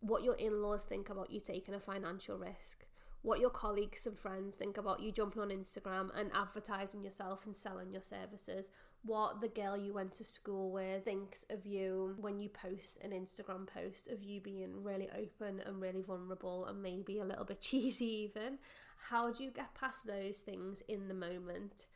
what 0.00 0.24
your 0.24 0.34
in 0.34 0.60
laws 0.60 0.82
think 0.82 1.08
about 1.08 1.30
you 1.30 1.40
taking 1.40 1.74
a 1.74 1.80
financial 1.80 2.36
risk, 2.36 2.84
what 3.22 3.38
your 3.38 3.50
colleagues 3.50 4.06
and 4.06 4.18
friends 4.18 4.56
think 4.56 4.76
about 4.76 5.00
you 5.00 5.12
jumping 5.12 5.40
on 5.40 5.50
Instagram 5.50 6.10
and 6.18 6.32
advertising 6.34 7.04
yourself 7.04 7.46
and 7.46 7.56
selling 7.56 7.92
your 7.92 8.02
services, 8.02 8.70
what 9.04 9.40
the 9.40 9.48
girl 9.48 9.76
you 9.76 9.94
went 9.94 10.12
to 10.14 10.24
school 10.24 10.72
with 10.72 11.04
thinks 11.04 11.44
of 11.48 11.64
you 11.64 12.16
when 12.20 12.40
you 12.40 12.48
post 12.48 12.98
an 13.04 13.12
Instagram 13.12 13.68
post 13.68 14.08
of 14.08 14.24
you 14.24 14.40
being 14.40 14.82
really 14.82 15.08
open 15.16 15.60
and 15.64 15.80
really 15.80 16.02
vulnerable 16.02 16.66
and 16.66 16.82
maybe 16.82 17.20
a 17.20 17.24
little 17.24 17.44
bit 17.44 17.60
cheesy 17.60 18.32
even 18.34 18.58
how 18.98 19.32
do 19.32 19.44
you 19.44 19.50
get 19.50 19.74
past 19.74 20.06
those 20.06 20.38
things 20.38 20.82
in 20.88 21.08
the 21.08 21.14
moment? 21.14 21.86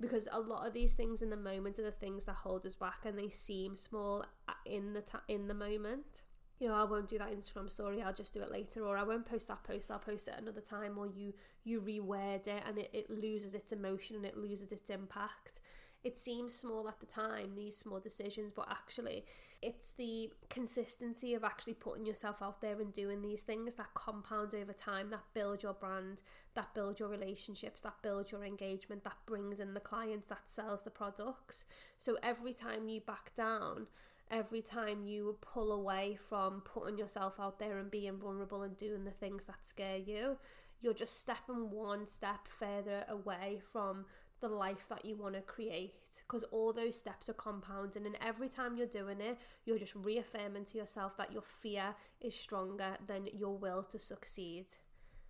Because 0.00 0.28
a 0.32 0.40
lot 0.40 0.66
of 0.66 0.72
these 0.72 0.94
things 0.94 1.22
in 1.22 1.30
the 1.30 1.36
moment 1.36 1.78
are 1.78 1.84
the 1.84 1.92
things 1.92 2.24
that 2.26 2.34
hold 2.34 2.66
us 2.66 2.74
back, 2.74 3.04
and 3.04 3.18
they 3.18 3.28
seem 3.28 3.76
small 3.76 4.24
in 4.66 4.92
the 4.92 5.02
ta- 5.02 5.22
in 5.28 5.46
the 5.46 5.54
moment. 5.54 6.22
You 6.58 6.68
know, 6.68 6.74
I 6.74 6.84
won't 6.84 7.08
do 7.08 7.18
that 7.18 7.32
Instagram 7.32 7.70
story. 7.70 8.02
I'll 8.02 8.12
just 8.12 8.34
do 8.34 8.40
it 8.40 8.50
later, 8.50 8.84
or 8.84 8.96
I 8.96 9.02
won't 9.02 9.26
post 9.26 9.48
that 9.48 9.62
post. 9.64 9.90
I'll 9.90 9.98
post 9.98 10.28
it 10.28 10.34
another 10.36 10.60
time, 10.60 10.98
or 10.98 11.06
you 11.06 11.34
you 11.62 11.80
reword 11.80 12.48
it, 12.48 12.62
and 12.66 12.78
it, 12.78 12.90
it 12.92 13.10
loses 13.10 13.54
its 13.54 13.72
emotion 13.72 14.16
and 14.16 14.24
it 14.24 14.36
loses 14.36 14.72
its 14.72 14.90
impact 14.90 15.60
it 16.04 16.18
seems 16.18 16.54
small 16.54 16.86
at 16.86 17.00
the 17.00 17.06
time, 17.06 17.54
these 17.56 17.76
small 17.76 17.98
decisions, 17.98 18.52
but 18.52 18.68
actually, 18.70 19.24
it's 19.62 19.92
the 19.92 20.30
consistency 20.50 21.32
of 21.32 21.42
actually 21.42 21.72
putting 21.72 22.04
yourself 22.04 22.42
out 22.42 22.60
there 22.60 22.78
and 22.78 22.92
doing 22.92 23.22
these 23.22 23.42
things 23.42 23.76
that 23.76 23.94
compound 23.94 24.54
over 24.54 24.74
time, 24.74 25.08
that 25.08 25.24
build 25.32 25.62
your 25.62 25.72
brand, 25.72 26.20
that 26.54 26.74
build 26.74 27.00
your 27.00 27.08
relationships, 27.08 27.80
that 27.80 27.94
build 28.02 28.30
your 28.30 28.44
engagement, 28.44 29.02
that 29.04 29.16
brings 29.24 29.60
in 29.60 29.72
the 29.72 29.80
clients, 29.80 30.28
that 30.28 30.42
sells 30.44 30.82
the 30.82 30.90
products. 30.90 31.64
So 31.98 32.18
every 32.22 32.52
time 32.52 32.90
you 32.90 33.00
back 33.00 33.34
down, 33.34 33.86
every 34.30 34.60
time 34.60 35.04
you 35.04 35.38
pull 35.40 35.72
away 35.72 36.18
from 36.28 36.60
putting 36.66 36.98
yourself 36.98 37.40
out 37.40 37.58
there 37.58 37.78
and 37.78 37.90
being 37.90 38.18
vulnerable 38.18 38.62
and 38.62 38.76
doing 38.76 39.04
the 39.04 39.10
things 39.10 39.46
that 39.46 39.64
scare 39.64 39.96
you, 39.96 40.36
you're 40.80 40.92
just 40.92 41.18
stepping 41.18 41.70
one 41.70 42.06
step 42.06 42.46
further 42.46 43.04
away 43.08 43.62
from 43.72 44.04
the 44.44 44.54
life 44.54 44.86
that 44.90 45.04
you 45.04 45.16
want 45.16 45.34
to 45.34 45.40
create 45.40 45.94
because 46.26 46.42
all 46.52 46.70
those 46.72 46.98
steps 46.98 47.30
are 47.30 47.34
compounding 47.34 48.04
and 48.04 48.18
every 48.20 48.48
time 48.48 48.76
you're 48.76 48.86
doing 48.86 49.20
it 49.20 49.38
you're 49.64 49.78
just 49.78 49.94
reaffirming 49.94 50.64
to 50.66 50.76
yourself 50.76 51.16
that 51.16 51.32
your 51.32 51.42
fear 51.42 51.94
is 52.20 52.34
stronger 52.34 52.96
than 53.06 53.26
your 53.32 53.56
will 53.56 53.82
to 53.82 53.98
succeed. 53.98 54.66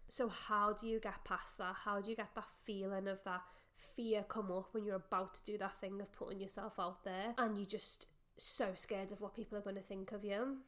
So 0.09 0.29
how 0.29 0.73
do 0.73 0.89
you 0.89 0.99
get 0.99 1.25
past 1.25 1.59
that? 1.59 1.77
How 1.85 2.01
do 2.01 2.11
you 2.11 2.17
get 2.17 2.35
that 2.35 2.51
feeling 2.65 3.07
of 3.07 3.23
that 3.25 3.43
fear 3.75 4.25
come 4.29 4.51
up 4.51 4.69
when 4.73 4.85
you're 4.85 4.97
about 4.97 5.35
to 5.35 5.45
do 5.45 5.59
that 5.59 5.79
thing 5.81 6.01
of 6.01 6.13
putting 6.13 6.41
yourself 6.41 6.75
out 6.79 7.05
there 7.05 7.35
and 7.39 7.57
you're 7.57 7.67
just 7.67 8.07
so 8.37 8.71
scared 8.75 9.13
of 9.13 9.21
what 9.21 9.35
people 9.35 9.57
are 9.57 9.63
going 9.63 9.77
to 9.77 9.83
think 9.83 10.13
of 10.13 10.25
you 10.25 10.59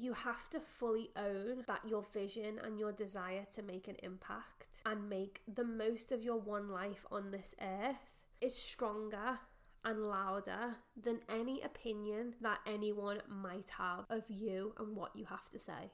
you 0.00 0.12
have 0.12 0.48
to 0.50 0.60
fully 0.60 1.10
own 1.16 1.64
that 1.66 1.80
your 1.86 2.04
vision 2.12 2.60
and 2.62 2.78
your 2.78 2.92
desire 2.92 3.44
to 3.52 3.62
make 3.62 3.88
an 3.88 3.96
impact 4.02 4.80
and 4.86 5.08
make 5.08 5.42
the 5.52 5.64
most 5.64 6.12
of 6.12 6.22
your 6.22 6.38
one 6.38 6.68
life 6.68 7.04
on 7.10 7.30
this 7.30 7.54
earth 7.60 7.96
is 8.40 8.54
stronger 8.54 9.38
and 9.84 10.02
louder 10.02 10.76
than 11.00 11.20
any 11.28 11.60
opinion 11.62 12.34
that 12.40 12.60
anyone 12.66 13.20
might 13.28 13.70
have 13.76 14.04
of 14.10 14.24
you 14.28 14.72
and 14.78 14.94
what 14.94 15.14
you 15.16 15.24
have 15.24 15.48
to 15.50 15.58
say. 15.58 15.90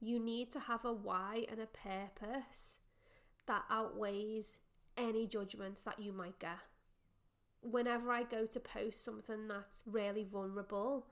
You 0.00 0.18
need 0.18 0.50
to 0.52 0.60
have 0.60 0.84
a 0.84 0.92
why 0.92 1.46
and 1.50 1.60
a 1.60 1.66
purpose 1.66 2.78
that 3.46 3.64
outweighs 3.70 4.58
any 4.96 5.26
judgments 5.26 5.82
that 5.82 6.00
you 6.00 6.12
might 6.12 6.38
get. 6.38 6.58
Whenever 7.62 8.10
I 8.10 8.24
go 8.24 8.46
to 8.46 8.60
post 8.60 9.04
something 9.04 9.48
that's 9.48 9.82
really 9.86 10.24
vulnerable, 10.24 11.06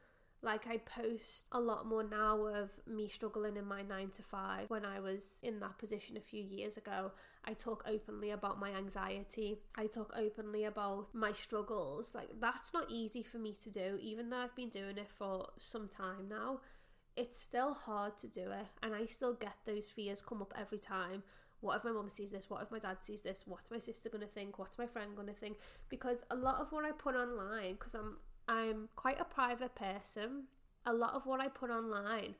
like 0.44 0.66
I 0.66 0.76
post 0.76 1.46
a 1.52 1.58
lot 1.58 1.86
more 1.86 2.04
now 2.04 2.46
of 2.46 2.70
me 2.86 3.08
struggling 3.08 3.56
in 3.56 3.64
my 3.64 3.82
9 3.82 4.10
to 4.10 4.22
5 4.22 4.68
when 4.68 4.84
I 4.84 5.00
was 5.00 5.40
in 5.42 5.58
that 5.60 5.78
position 5.78 6.16
a 6.16 6.20
few 6.20 6.42
years 6.42 6.76
ago. 6.76 7.12
I 7.46 7.54
talk 7.54 7.84
openly 7.88 8.30
about 8.30 8.60
my 8.60 8.70
anxiety. 8.70 9.58
I 9.74 9.86
talk 9.86 10.12
openly 10.16 10.64
about 10.64 11.08
my 11.14 11.32
struggles. 11.32 12.14
Like 12.14 12.28
that's 12.40 12.74
not 12.74 12.90
easy 12.90 13.22
for 13.22 13.38
me 13.38 13.54
to 13.64 13.70
do 13.70 13.98
even 14.00 14.28
though 14.28 14.38
I've 14.38 14.54
been 14.54 14.68
doing 14.68 14.98
it 14.98 15.10
for 15.10 15.48
some 15.56 15.88
time 15.88 16.28
now. 16.28 16.60
It's 17.16 17.38
still 17.38 17.72
hard 17.72 18.18
to 18.18 18.28
do 18.28 18.50
it 18.50 18.66
and 18.82 18.94
I 18.94 19.06
still 19.06 19.34
get 19.34 19.54
those 19.64 19.88
fears 19.88 20.20
come 20.20 20.42
up 20.42 20.52
every 20.56 20.78
time 20.78 21.22
what 21.64 21.76
if 21.76 21.84
my 21.84 21.92
mum 21.92 22.10
sees 22.10 22.32
this? 22.32 22.50
What 22.50 22.60
if 22.60 22.70
my 22.70 22.78
dad 22.78 23.00
sees 23.00 23.22
this? 23.22 23.44
What's 23.46 23.70
my 23.70 23.78
sister 23.78 24.10
going 24.10 24.20
to 24.20 24.26
think? 24.26 24.58
What's 24.58 24.76
my 24.76 24.86
friend 24.86 25.16
going 25.16 25.28
to 25.28 25.32
think? 25.32 25.56
Because 25.88 26.22
a 26.30 26.36
lot 26.36 26.60
of 26.60 26.70
what 26.72 26.84
I 26.84 26.92
put 26.92 27.14
online, 27.14 27.72
because 27.72 27.94
I'm 27.94 28.18
I'm 28.48 28.88
quite 28.96 29.20
a 29.20 29.24
private 29.24 29.74
person. 29.74 30.44
A 30.86 30.92
lot 30.92 31.14
of 31.14 31.26
what 31.26 31.40
I 31.40 31.48
put 31.48 31.70
online, 31.70 32.34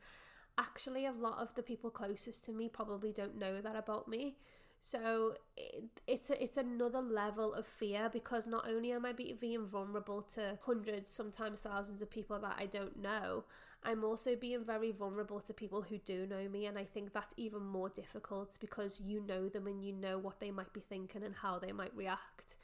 actually, 0.57 1.05
a 1.05 1.11
lot 1.11 1.39
of 1.39 1.53
the 1.55 1.63
people 1.63 1.89
closest 1.89 2.45
to 2.45 2.51
me 2.51 2.69
probably 2.69 3.11
don't 3.11 3.37
know 3.37 3.61
that 3.61 3.75
about 3.75 4.07
me. 4.07 4.35
So 4.81 5.33
it, 5.57 5.83
it's 6.05 6.29
a, 6.29 6.43
it's 6.43 6.57
another 6.57 7.01
level 7.01 7.55
of 7.55 7.65
fear 7.65 8.07
because 8.13 8.45
not 8.45 8.69
only 8.69 8.91
am 8.91 9.03
I 9.05 9.13
being 9.13 9.65
vulnerable 9.65 10.21
to 10.35 10.59
hundreds, 10.63 11.09
sometimes 11.09 11.61
thousands 11.61 12.03
of 12.03 12.11
people 12.11 12.37
that 12.39 12.55
I 12.59 12.67
don't 12.67 13.01
know, 13.01 13.45
I'm 13.83 14.03
also 14.03 14.35
being 14.35 14.63
very 14.63 14.91
vulnerable 14.91 15.39
to 15.39 15.53
people 15.53 15.81
who 15.81 15.97
do 15.99 16.27
know 16.27 16.47
me, 16.49 16.67
and 16.67 16.77
I 16.77 16.83
think 16.83 17.13
that's 17.13 17.33
even 17.37 17.63
more 17.65 17.89
difficult 17.89 18.57
because 18.61 19.01
you 19.03 19.21
know 19.21 19.49
them 19.49 19.67
and 19.67 19.83
you 19.83 19.93
know 19.93 20.19
what 20.19 20.39
they 20.39 20.51
might 20.51 20.73
be 20.73 20.81
thinking 20.81 21.23
and 21.23 21.35
how 21.35 21.57
they 21.59 21.71
might 21.71 21.95
react. 21.95 22.55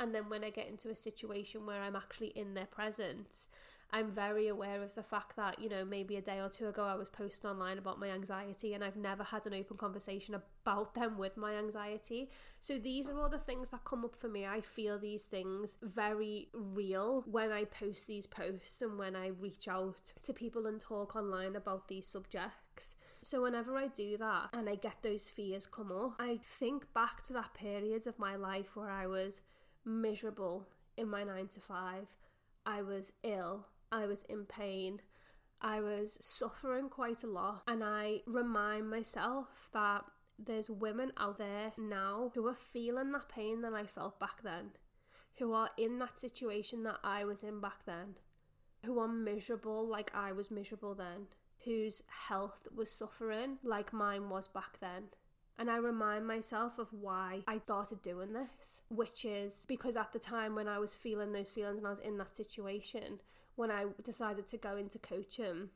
And 0.00 0.14
then 0.14 0.28
when 0.28 0.44
I 0.44 0.50
get 0.50 0.68
into 0.68 0.90
a 0.90 0.96
situation 0.96 1.66
where 1.66 1.82
I'm 1.82 1.96
actually 1.96 2.28
in 2.28 2.54
their 2.54 2.66
presence, 2.66 3.48
I'm 3.94 4.10
very 4.10 4.48
aware 4.48 4.82
of 4.82 4.92
the 4.96 5.04
fact 5.04 5.36
that, 5.36 5.60
you 5.60 5.68
know, 5.68 5.84
maybe 5.84 6.16
a 6.16 6.20
day 6.20 6.40
or 6.40 6.48
two 6.48 6.66
ago 6.66 6.82
I 6.82 6.96
was 6.96 7.08
posting 7.08 7.48
online 7.48 7.78
about 7.78 8.00
my 8.00 8.08
anxiety 8.08 8.74
and 8.74 8.82
I've 8.82 8.96
never 8.96 9.22
had 9.22 9.46
an 9.46 9.54
open 9.54 9.76
conversation 9.76 10.34
about 10.34 10.96
them 10.96 11.16
with 11.16 11.36
my 11.36 11.54
anxiety. 11.54 12.28
So 12.60 12.76
these 12.76 13.08
are 13.08 13.20
all 13.20 13.28
the 13.28 13.38
things 13.38 13.70
that 13.70 13.84
come 13.84 14.04
up 14.04 14.16
for 14.16 14.28
me. 14.28 14.46
I 14.46 14.62
feel 14.62 14.98
these 14.98 15.26
things 15.26 15.78
very 15.80 16.48
real 16.52 17.22
when 17.30 17.52
I 17.52 17.66
post 17.66 18.08
these 18.08 18.26
posts 18.26 18.82
and 18.82 18.98
when 18.98 19.14
I 19.14 19.28
reach 19.28 19.68
out 19.68 20.12
to 20.24 20.32
people 20.32 20.66
and 20.66 20.80
talk 20.80 21.14
online 21.14 21.54
about 21.54 21.86
these 21.86 22.08
subjects. 22.08 22.96
So 23.22 23.42
whenever 23.42 23.76
I 23.76 23.86
do 23.86 24.16
that 24.16 24.48
and 24.54 24.68
I 24.68 24.74
get 24.74 25.02
those 25.02 25.30
fears 25.30 25.68
come 25.68 25.92
up, 25.92 26.14
I 26.18 26.40
think 26.58 26.92
back 26.94 27.22
to 27.26 27.32
that 27.34 27.54
period 27.54 28.08
of 28.08 28.18
my 28.18 28.34
life 28.34 28.74
where 28.74 28.90
I 28.90 29.06
was 29.06 29.40
miserable 29.84 30.66
in 30.96 31.08
my 31.08 31.24
nine 31.24 31.48
to 31.48 31.60
five. 31.60 32.06
I 32.66 32.82
was 32.82 33.12
ill. 33.22 33.66
I 33.92 34.06
was 34.06 34.22
in 34.28 34.44
pain. 34.44 35.00
I 35.60 35.80
was 35.80 36.16
suffering 36.20 36.88
quite 36.88 37.22
a 37.22 37.28
lot. 37.28 37.62
And 37.66 37.82
I 37.84 38.20
remind 38.26 38.90
myself 38.90 39.68
that 39.72 40.04
there's 40.38 40.68
women 40.68 41.12
out 41.16 41.38
there 41.38 41.72
now 41.78 42.32
who 42.34 42.46
are 42.48 42.54
feeling 42.54 43.12
that 43.12 43.28
pain 43.28 43.62
that 43.62 43.72
I 43.72 43.86
felt 43.86 44.18
back 44.18 44.42
then, 44.42 44.70
who 45.38 45.52
are 45.52 45.70
in 45.78 45.98
that 46.00 46.18
situation 46.18 46.82
that 46.84 46.98
I 47.04 47.24
was 47.24 47.44
in 47.44 47.60
back 47.60 47.84
then, 47.86 48.16
who 48.84 48.98
are 48.98 49.08
miserable 49.08 49.86
like 49.86 50.10
I 50.14 50.32
was 50.32 50.50
miserable 50.50 50.94
then, 50.94 51.28
whose 51.64 52.02
health 52.08 52.66
was 52.74 52.90
suffering 52.90 53.58
like 53.62 53.92
mine 53.92 54.28
was 54.28 54.48
back 54.48 54.78
then. 54.80 55.04
And 55.58 55.70
I 55.70 55.76
remind 55.76 56.26
myself 56.26 56.78
of 56.78 56.88
why 56.92 57.44
I 57.46 57.58
started 57.58 58.02
doing 58.02 58.32
this, 58.32 58.82
which 58.88 59.24
is 59.24 59.64
because 59.68 59.96
at 59.96 60.12
the 60.12 60.18
time 60.18 60.54
when 60.54 60.66
I 60.66 60.78
was 60.78 60.96
feeling 60.96 61.32
those 61.32 61.50
feelings 61.50 61.78
and 61.78 61.86
I 61.86 61.90
was 61.90 62.00
in 62.00 62.18
that 62.18 62.34
situation, 62.34 63.20
when 63.54 63.70
I 63.70 63.86
decided 64.02 64.48
to 64.48 64.56
go 64.56 64.76
into 64.76 64.98
coaching 64.98 65.70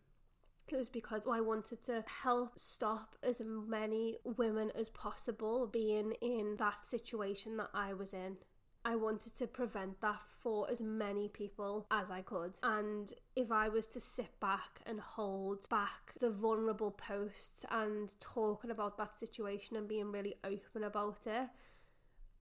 it 0.73 0.77
was 0.77 0.89
because 0.89 1.27
I 1.27 1.41
wanted 1.41 1.83
to 1.85 2.05
help 2.23 2.59
stop 2.59 3.17
as 3.23 3.41
many 3.45 4.17
women 4.25 4.71
as 4.75 4.89
possible 4.91 5.67
being 5.67 6.13
in 6.21 6.57
that 6.59 6.85
situation 6.85 7.57
that 7.57 7.71
I 7.73 7.95
was 7.95 8.13
in. 8.13 8.37
I 8.85 8.97
wanted 8.97 9.35
to 9.37 9.47
prevent 9.47 10.01
that 10.01 10.23
for 10.41 10.71
as 10.71 10.81
many 10.81 11.29
people 11.29 11.87
as 11.91 12.11
I 12.11 12.23
could. 12.23 12.59
And 12.63 13.13
if 13.37 13.53
I 13.53 13.69
was 13.69 13.87
to 13.89 14.01
sit 14.01 14.39
back 14.41 14.81
and 14.87 15.01
hold 15.01 15.69
back 15.69 16.15
the 16.21 16.31
vulnerable 16.31 16.93
posts 16.93 17.65
and 17.71 18.09
talking 18.21 18.71
about 18.71 18.97
that 18.99 19.19
situation 19.19 19.77
and 19.77 19.89
being 19.89 20.11
really 20.13 20.37
open 20.45 20.85
about 20.85 21.27
it, 21.27 21.49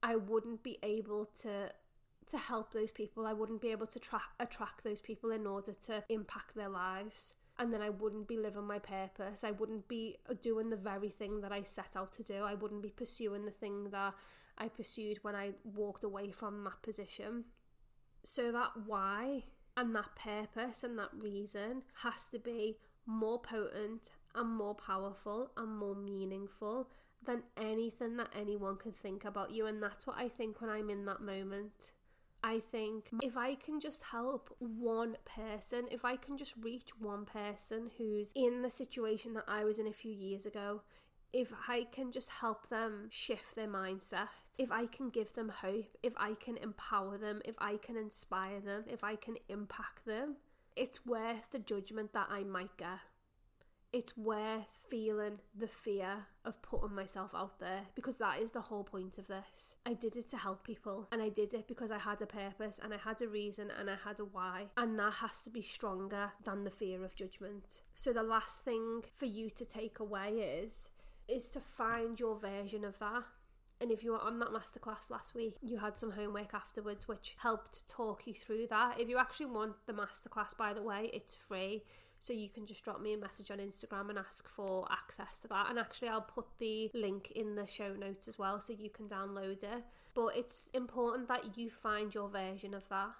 I 0.02 0.16
wouldn't 0.16 0.62
be 0.62 0.78
able 0.82 1.26
to 1.42 1.70
to 2.28 2.36
help 2.36 2.74
those 2.74 2.92
people. 2.92 3.26
I 3.26 3.32
wouldn't 3.32 3.62
be 3.62 3.70
able 3.70 3.86
to 3.86 3.98
tra- 3.98 4.20
attract 4.38 4.84
those 4.84 5.00
people 5.00 5.30
in 5.30 5.46
order 5.46 5.72
to 5.86 6.04
impact 6.10 6.54
their 6.54 6.68
lives 6.68 7.32
and 7.58 7.72
then 7.72 7.82
I 7.82 7.90
wouldn't 7.90 8.28
be 8.28 8.36
living 8.36 8.66
my 8.66 8.78
purpose. 8.78 9.42
I 9.42 9.50
wouldn't 9.50 9.88
be 9.88 10.16
uh, 10.30 10.34
doing 10.40 10.70
the 10.70 10.76
very 10.76 11.08
thing 11.08 11.40
that 11.40 11.52
I 11.52 11.62
set 11.62 11.96
out 11.96 12.12
to 12.14 12.22
do. 12.22 12.44
I 12.44 12.54
wouldn't 12.54 12.82
be 12.82 12.90
pursuing 12.90 13.44
the 13.44 13.50
thing 13.50 13.90
that 13.90 14.14
I 14.58 14.68
pursued 14.68 15.18
when 15.22 15.34
I 15.34 15.52
walked 15.64 16.04
away 16.04 16.30
from 16.30 16.64
that 16.64 16.82
position. 16.82 17.44
So 18.24 18.52
that 18.52 18.70
why 18.86 19.44
and 19.76 19.94
that 19.94 20.16
purpose 20.16 20.82
and 20.82 20.98
that 20.98 21.10
reason 21.16 21.82
has 22.02 22.26
to 22.32 22.38
be 22.38 22.78
more 23.06 23.40
potent 23.40 24.10
and 24.34 24.50
more 24.50 24.74
powerful 24.74 25.50
and 25.56 25.76
more 25.78 25.94
meaningful 25.94 26.90
than 27.24 27.42
anything 27.56 28.16
that 28.16 28.30
anyone 28.38 28.76
can 28.76 28.92
think 28.92 29.24
about 29.24 29.50
you. 29.50 29.66
And 29.66 29.82
that's 29.82 30.06
what 30.06 30.18
I 30.18 30.28
think 30.28 30.60
when 30.60 30.70
I'm 30.70 30.90
in 30.90 31.04
that 31.06 31.20
moment. 31.20 31.92
I 32.42 32.60
think 32.60 33.08
if 33.20 33.36
I 33.36 33.56
can 33.56 33.80
just 33.80 34.02
help 34.04 34.54
one 34.58 35.16
person, 35.24 35.86
if 35.90 36.04
I 36.04 36.16
can 36.16 36.36
just 36.36 36.54
reach 36.62 36.90
one 37.00 37.24
person 37.24 37.90
who's 37.98 38.32
in 38.36 38.62
the 38.62 38.70
situation 38.70 39.34
that 39.34 39.44
I 39.48 39.64
was 39.64 39.80
in 39.80 39.88
a 39.88 39.92
few 39.92 40.12
years 40.12 40.46
ago, 40.46 40.82
if 41.32 41.52
I 41.68 41.86
can 41.92 42.10
just 42.10 42.30
help 42.30 42.68
them 42.68 43.08
shift 43.10 43.54
their 43.54 43.68
mindset, 43.68 44.28
if 44.58 44.72
I 44.72 44.86
can 44.86 45.10
give 45.10 45.34
them 45.34 45.48
hope, 45.48 45.96
if 46.02 46.14
I 46.16 46.34
can 46.34 46.56
empower 46.56 47.18
them, 47.18 47.42
if 47.44 47.56
I 47.58 47.76
can 47.76 47.96
inspire 47.96 48.60
them, 48.60 48.84
if 48.86 49.04
I 49.04 49.16
can 49.16 49.36
impact 49.48 50.06
them, 50.06 50.36
it's 50.76 51.04
worth 51.04 51.50
the 51.50 51.58
judgment 51.58 52.12
that 52.12 52.28
I 52.30 52.44
might 52.44 52.76
get 52.76 53.00
it's 53.92 54.16
worth 54.16 54.86
feeling 54.88 55.38
the 55.58 55.66
fear 55.66 56.26
of 56.44 56.60
putting 56.62 56.94
myself 56.94 57.30
out 57.34 57.58
there 57.58 57.82
because 57.94 58.18
that 58.18 58.40
is 58.40 58.50
the 58.50 58.60
whole 58.60 58.84
point 58.84 59.18
of 59.18 59.26
this. 59.26 59.76
I 59.86 59.94
did 59.94 60.16
it 60.16 60.28
to 60.30 60.36
help 60.36 60.64
people 60.64 61.08
and 61.10 61.22
I 61.22 61.30
did 61.30 61.54
it 61.54 61.66
because 61.66 61.90
I 61.90 61.98
had 61.98 62.20
a 62.20 62.26
purpose 62.26 62.78
and 62.82 62.92
I 62.92 62.98
had 62.98 63.22
a 63.22 63.28
reason 63.28 63.70
and 63.78 63.88
I 63.88 63.96
had 64.04 64.20
a 64.20 64.24
why, 64.24 64.66
and 64.76 64.98
that 64.98 65.14
has 65.14 65.42
to 65.42 65.50
be 65.50 65.62
stronger 65.62 66.32
than 66.44 66.64
the 66.64 66.70
fear 66.70 67.02
of 67.04 67.14
judgment. 67.14 67.82
So, 67.94 68.12
the 68.12 68.22
last 68.22 68.64
thing 68.64 69.04
for 69.14 69.26
you 69.26 69.50
to 69.50 69.64
take 69.64 70.00
away 70.00 70.60
is 70.62 70.90
is 71.28 71.48
to 71.50 71.60
find 71.60 72.18
your 72.18 72.36
version 72.36 72.84
of 72.84 72.98
that 72.98 73.24
and 73.80 73.92
if 73.92 74.02
you 74.02 74.12
were 74.12 74.20
on 74.20 74.38
that 74.40 74.48
masterclass 74.48 75.08
last 75.08 75.34
week, 75.34 75.56
you 75.62 75.78
had 75.78 75.96
some 75.96 76.10
homework 76.10 76.52
afterwards 76.52 77.06
which 77.06 77.36
helped 77.38 77.88
talk 77.88 78.26
you 78.26 78.34
through 78.34 78.66
that. 78.70 78.98
If 78.98 79.08
you 79.08 79.18
actually 79.18 79.46
want 79.46 79.74
the 79.86 79.92
masterclass, 79.92 80.56
by 80.56 80.72
the 80.72 80.82
way, 80.82 81.10
it's 81.12 81.36
free. 81.36 81.84
So 82.18 82.32
you 82.32 82.48
can 82.48 82.66
just 82.66 82.82
drop 82.82 83.00
me 83.00 83.12
a 83.12 83.16
message 83.16 83.52
on 83.52 83.58
Instagram 83.58 84.10
and 84.10 84.18
ask 84.18 84.48
for 84.48 84.84
access 84.90 85.38
to 85.40 85.48
that. 85.48 85.70
And 85.70 85.78
actually, 85.78 86.08
I'll 86.08 86.20
put 86.22 86.46
the 86.58 86.90
link 86.92 87.30
in 87.36 87.54
the 87.54 87.68
show 87.68 87.94
notes 87.94 88.26
as 88.26 88.36
well 88.36 88.58
so 88.58 88.72
you 88.72 88.90
can 88.90 89.06
download 89.06 89.62
it. 89.62 89.84
But 90.14 90.36
it's 90.36 90.68
important 90.74 91.28
that 91.28 91.56
you 91.56 91.70
find 91.70 92.12
your 92.12 92.28
version 92.28 92.74
of 92.74 92.88
that. 92.88 93.10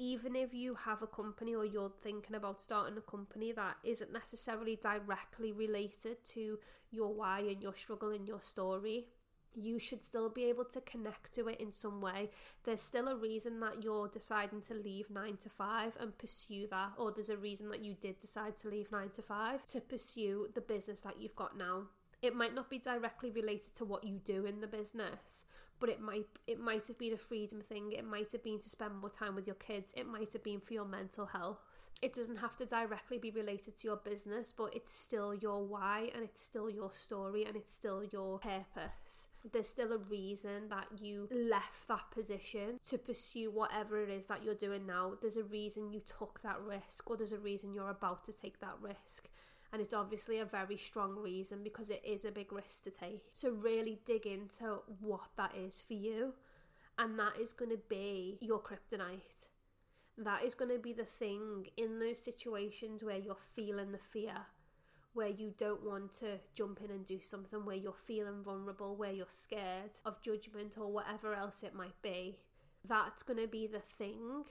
Even 0.00 0.36
if 0.36 0.54
you 0.54 0.76
have 0.76 1.02
a 1.02 1.08
company 1.08 1.56
or 1.56 1.64
you're 1.64 1.92
thinking 2.02 2.36
about 2.36 2.60
starting 2.60 2.96
a 2.96 3.00
company 3.00 3.50
that 3.50 3.76
isn't 3.82 4.12
necessarily 4.12 4.76
directly 4.80 5.50
related 5.50 6.24
to 6.24 6.58
your 6.92 7.12
why 7.12 7.40
and 7.40 7.60
your 7.60 7.74
struggle 7.74 8.10
and 8.10 8.28
your 8.28 8.40
story, 8.40 9.08
you 9.54 9.80
should 9.80 10.04
still 10.04 10.28
be 10.28 10.44
able 10.44 10.64
to 10.64 10.80
connect 10.82 11.34
to 11.34 11.48
it 11.48 11.60
in 11.60 11.72
some 11.72 12.00
way. 12.00 12.30
There's 12.62 12.80
still 12.80 13.08
a 13.08 13.16
reason 13.16 13.58
that 13.58 13.82
you're 13.82 14.06
deciding 14.06 14.60
to 14.62 14.74
leave 14.74 15.10
nine 15.10 15.36
to 15.38 15.48
five 15.48 15.96
and 15.98 16.16
pursue 16.16 16.68
that, 16.70 16.92
or 16.96 17.10
there's 17.10 17.30
a 17.30 17.36
reason 17.36 17.68
that 17.70 17.84
you 17.84 17.94
did 18.00 18.20
decide 18.20 18.56
to 18.58 18.68
leave 18.68 18.92
nine 18.92 19.10
to 19.10 19.22
five 19.22 19.66
to 19.66 19.80
pursue 19.80 20.48
the 20.54 20.60
business 20.60 21.00
that 21.00 21.20
you've 21.20 21.34
got 21.34 21.58
now. 21.58 21.88
It 22.20 22.34
might 22.34 22.54
not 22.54 22.68
be 22.68 22.78
directly 22.78 23.30
related 23.30 23.74
to 23.76 23.84
what 23.84 24.02
you 24.02 24.20
do 24.24 24.44
in 24.44 24.60
the 24.60 24.66
business, 24.66 25.46
but 25.78 25.88
it 25.88 26.00
might 26.00 26.26
it 26.48 26.58
might 26.58 26.86
have 26.88 26.98
been 26.98 27.12
a 27.12 27.18
freedom 27.18 27.60
thing. 27.60 27.92
It 27.92 28.04
might 28.04 28.32
have 28.32 28.42
been 28.42 28.58
to 28.58 28.68
spend 28.68 28.96
more 28.96 29.10
time 29.10 29.36
with 29.36 29.46
your 29.46 29.54
kids. 29.56 29.92
It 29.96 30.06
might 30.06 30.32
have 30.32 30.42
been 30.42 30.60
for 30.60 30.74
your 30.74 30.84
mental 30.84 31.26
health. 31.26 31.60
It 32.02 32.14
doesn't 32.14 32.36
have 32.36 32.56
to 32.56 32.66
directly 32.66 33.18
be 33.18 33.30
related 33.30 33.76
to 33.76 33.88
your 33.88 33.96
business, 33.96 34.52
but 34.56 34.74
it's 34.74 34.96
still 34.96 35.32
your 35.32 35.64
why 35.64 36.10
and 36.12 36.24
it's 36.24 36.42
still 36.42 36.68
your 36.68 36.92
story 36.92 37.44
and 37.44 37.56
it's 37.56 37.72
still 37.72 38.02
your 38.04 38.40
purpose. 38.40 39.28
There's 39.52 39.68
still 39.68 39.92
a 39.92 39.98
reason 39.98 40.68
that 40.70 40.86
you 41.00 41.28
left 41.30 41.86
that 41.86 42.10
position 42.10 42.80
to 42.88 42.98
pursue 42.98 43.50
whatever 43.52 44.02
it 44.02 44.10
is 44.10 44.26
that 44.26 44.44
you're 44.44 44.54
doing 44.54 44.86
now. 44.86 45.14
There's 45.20 45.36
a 45.36 45.44
reason 45.44 45.92
you 45.92 46.00
took 46.00 46.40
that 46.42 46.60
risk, 46.60 47.08
or 47.08 47.16
there's 47.16 47.32
a 47.32 47.38
reason 47.38 47.74
you're 47.74 47.90
about 47.90 48.24
to 48.24 48.32
take 48.32 48.60
that 48.60 48.74
risk 48.80 49.28
and 49.72 49.82
it's 49.82 49.94
obviously 49.94 50.38
a 50.38 50.44
very 50.44 50.76
strong 50.76 51.16
reason 51.16 51.62
because 51.62 51.90
it 51.90 52.02
is 52.04 52.24
a 52.24 52.30
big 52.30 52.52
risk 52.52 52.84
to 52.84 52.90
take. 52.90 53.22
So, 53.32 53.50
really 53.50 54.00
dig 54.04 54.26
into 54.26 54.80
what 55.00 55.28
that 55.36 55.54
is 55.54 55.82
for 55.86 55.94
you, 55.94 56.34
and 56.98 57.18
that 57.18 57.36
is 57.40 57.52
going 57.52 57.70
to 57.70 57.80
be 57.88 58.38
your 58.40 58.60
kryptonite. 58.60 59.46
That 60.16 60.42
is 60.42 60.54
going 60.54 60.72
to 60.72 60.78
be 60.78 60.92
the 60.92 61.04
thing 61.04 61.68
in 61.76 62.00
those 62.00 62.18
situations 62.18 63.04
where 63.04 63.18
you're 63.18 63.36
feeling 63.54 63.92
the 63.92 63.98
fear, 63.98 64.34
where 65.12 65.28
you 65.28 65.54
don't 65.58 65.84
want 65.84 66.12
to 66.14 66.38
jump 66.54 66.80
in 66.84 66.90
and 66.90 67.04
do 67.04 67.20
something, 67.20 67.64
where 67.64 67.76
you're 67.76 67.92
feeling 67.92 68.42
vulnerable, 68.42 68.96
where 68.96 69.12
you're 69.12 69.26
scared 69.28 69.92
of 70.04 70.20
judgment 70.22 70.76
or 70.78 70.90
whatever 70.90 71.34
else 71.34 71.62
it 71.62 71.74
might 71.74 72.00
be. 72.02 72.38
That's 72.84 73.22
going 73.22 73.40
to 73.40 73.46
be 73.46 73.66
the 73.66 73.80
thing 73.80 74.44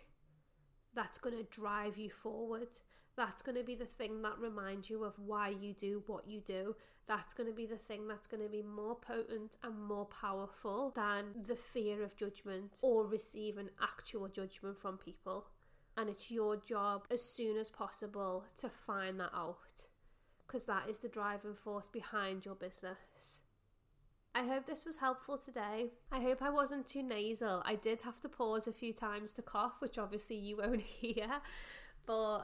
that's 0.97 1.19
going 1.19 1.38
to 1.38 1.43
drive 1.43 1.97
you 1.97 2.10
forward 2.10 2.69
that's 3.17 3.41
going 3.41 3.58
to 3.58 3.63
be 3.63 3.75
the 3.75 3.86
thing 3.86 4.21
that 4.21 4.38
reminds 4.39 4.89
you 4.89 5.03
of 5.03 5.17
why 5.17 5.49
you 5.49 5.73
do 5.73 6.03
what 6.06 6.27
you 6.27 6.39
do. 6.39 6.75
That's 7.08 7.34
going 7.34 7.49
to 7.49 7.56
be 7.56 7.65
the 7.65 7.77
thing 7.77 8.08
that's 8.08 8.27
going 8.27 8.43
to 8.43 8.49
be 8.49 8.62
more 8.62 8.95
potent 8.95 9.58
and 9.63 9.82
more 9.88 10.06
powerful 10.06 10.93
than 10.95 11.25
the 11.47 11.56
fear 11.56 12.03
of 12.03 12.15
judgment 12.15 12.80
or 12.84 13.08
receiving 13.08 13.69
actual 13.82 14.27
judgment 14.27 14.77
from 14.77 14.97
people. 14.97 15.47
And 15.97 16.10
it's 16.10 16.30
your 16.30 16.58
job 16.58 17.08
as 17.10 17.23
soon 17.23 17.58
as 17.58 17.69
possible 17.69 18.45
to 18.60 18.69
find 18.69 19.19
that 19.19 19.32
out 19.34 19.88
because 20.45 20.63
that 20.65 20.88
is 20.88 20.99
the 20.99 21.10
driving 21.10 21.56
force 21.56 21.89
behind 21.91 22.45
your 22.45 22.56
business. 22.56 23.39
I 24.36 24.43
hope 24.43 24.67
this 24.67 24.86
was 24.86 24.97
helpful 24.97 25.38
today. 25.38 25.88
I 26.12 26.21
hope 26.21 26.43
I 26.43 26.51
wasn't 26.51 26.86
too 26.86 27.01
nasal. 27.01 27.63
I 27.65 27.73
did 27.73 28.01
have 28.03 28.21
to 28.21 28.30
pause 28.30 28.67
a 28.67 28.71
few 28.71 28.93
times 28.93 29.34
to 29.34 29.41
cough, 29.41 29.77
which 29.80 29.97
obviously 29.97 30.36
you 30.36 30.58
won't 30.58 30.82
hear, 31.01 31.27
but 32.06 32.43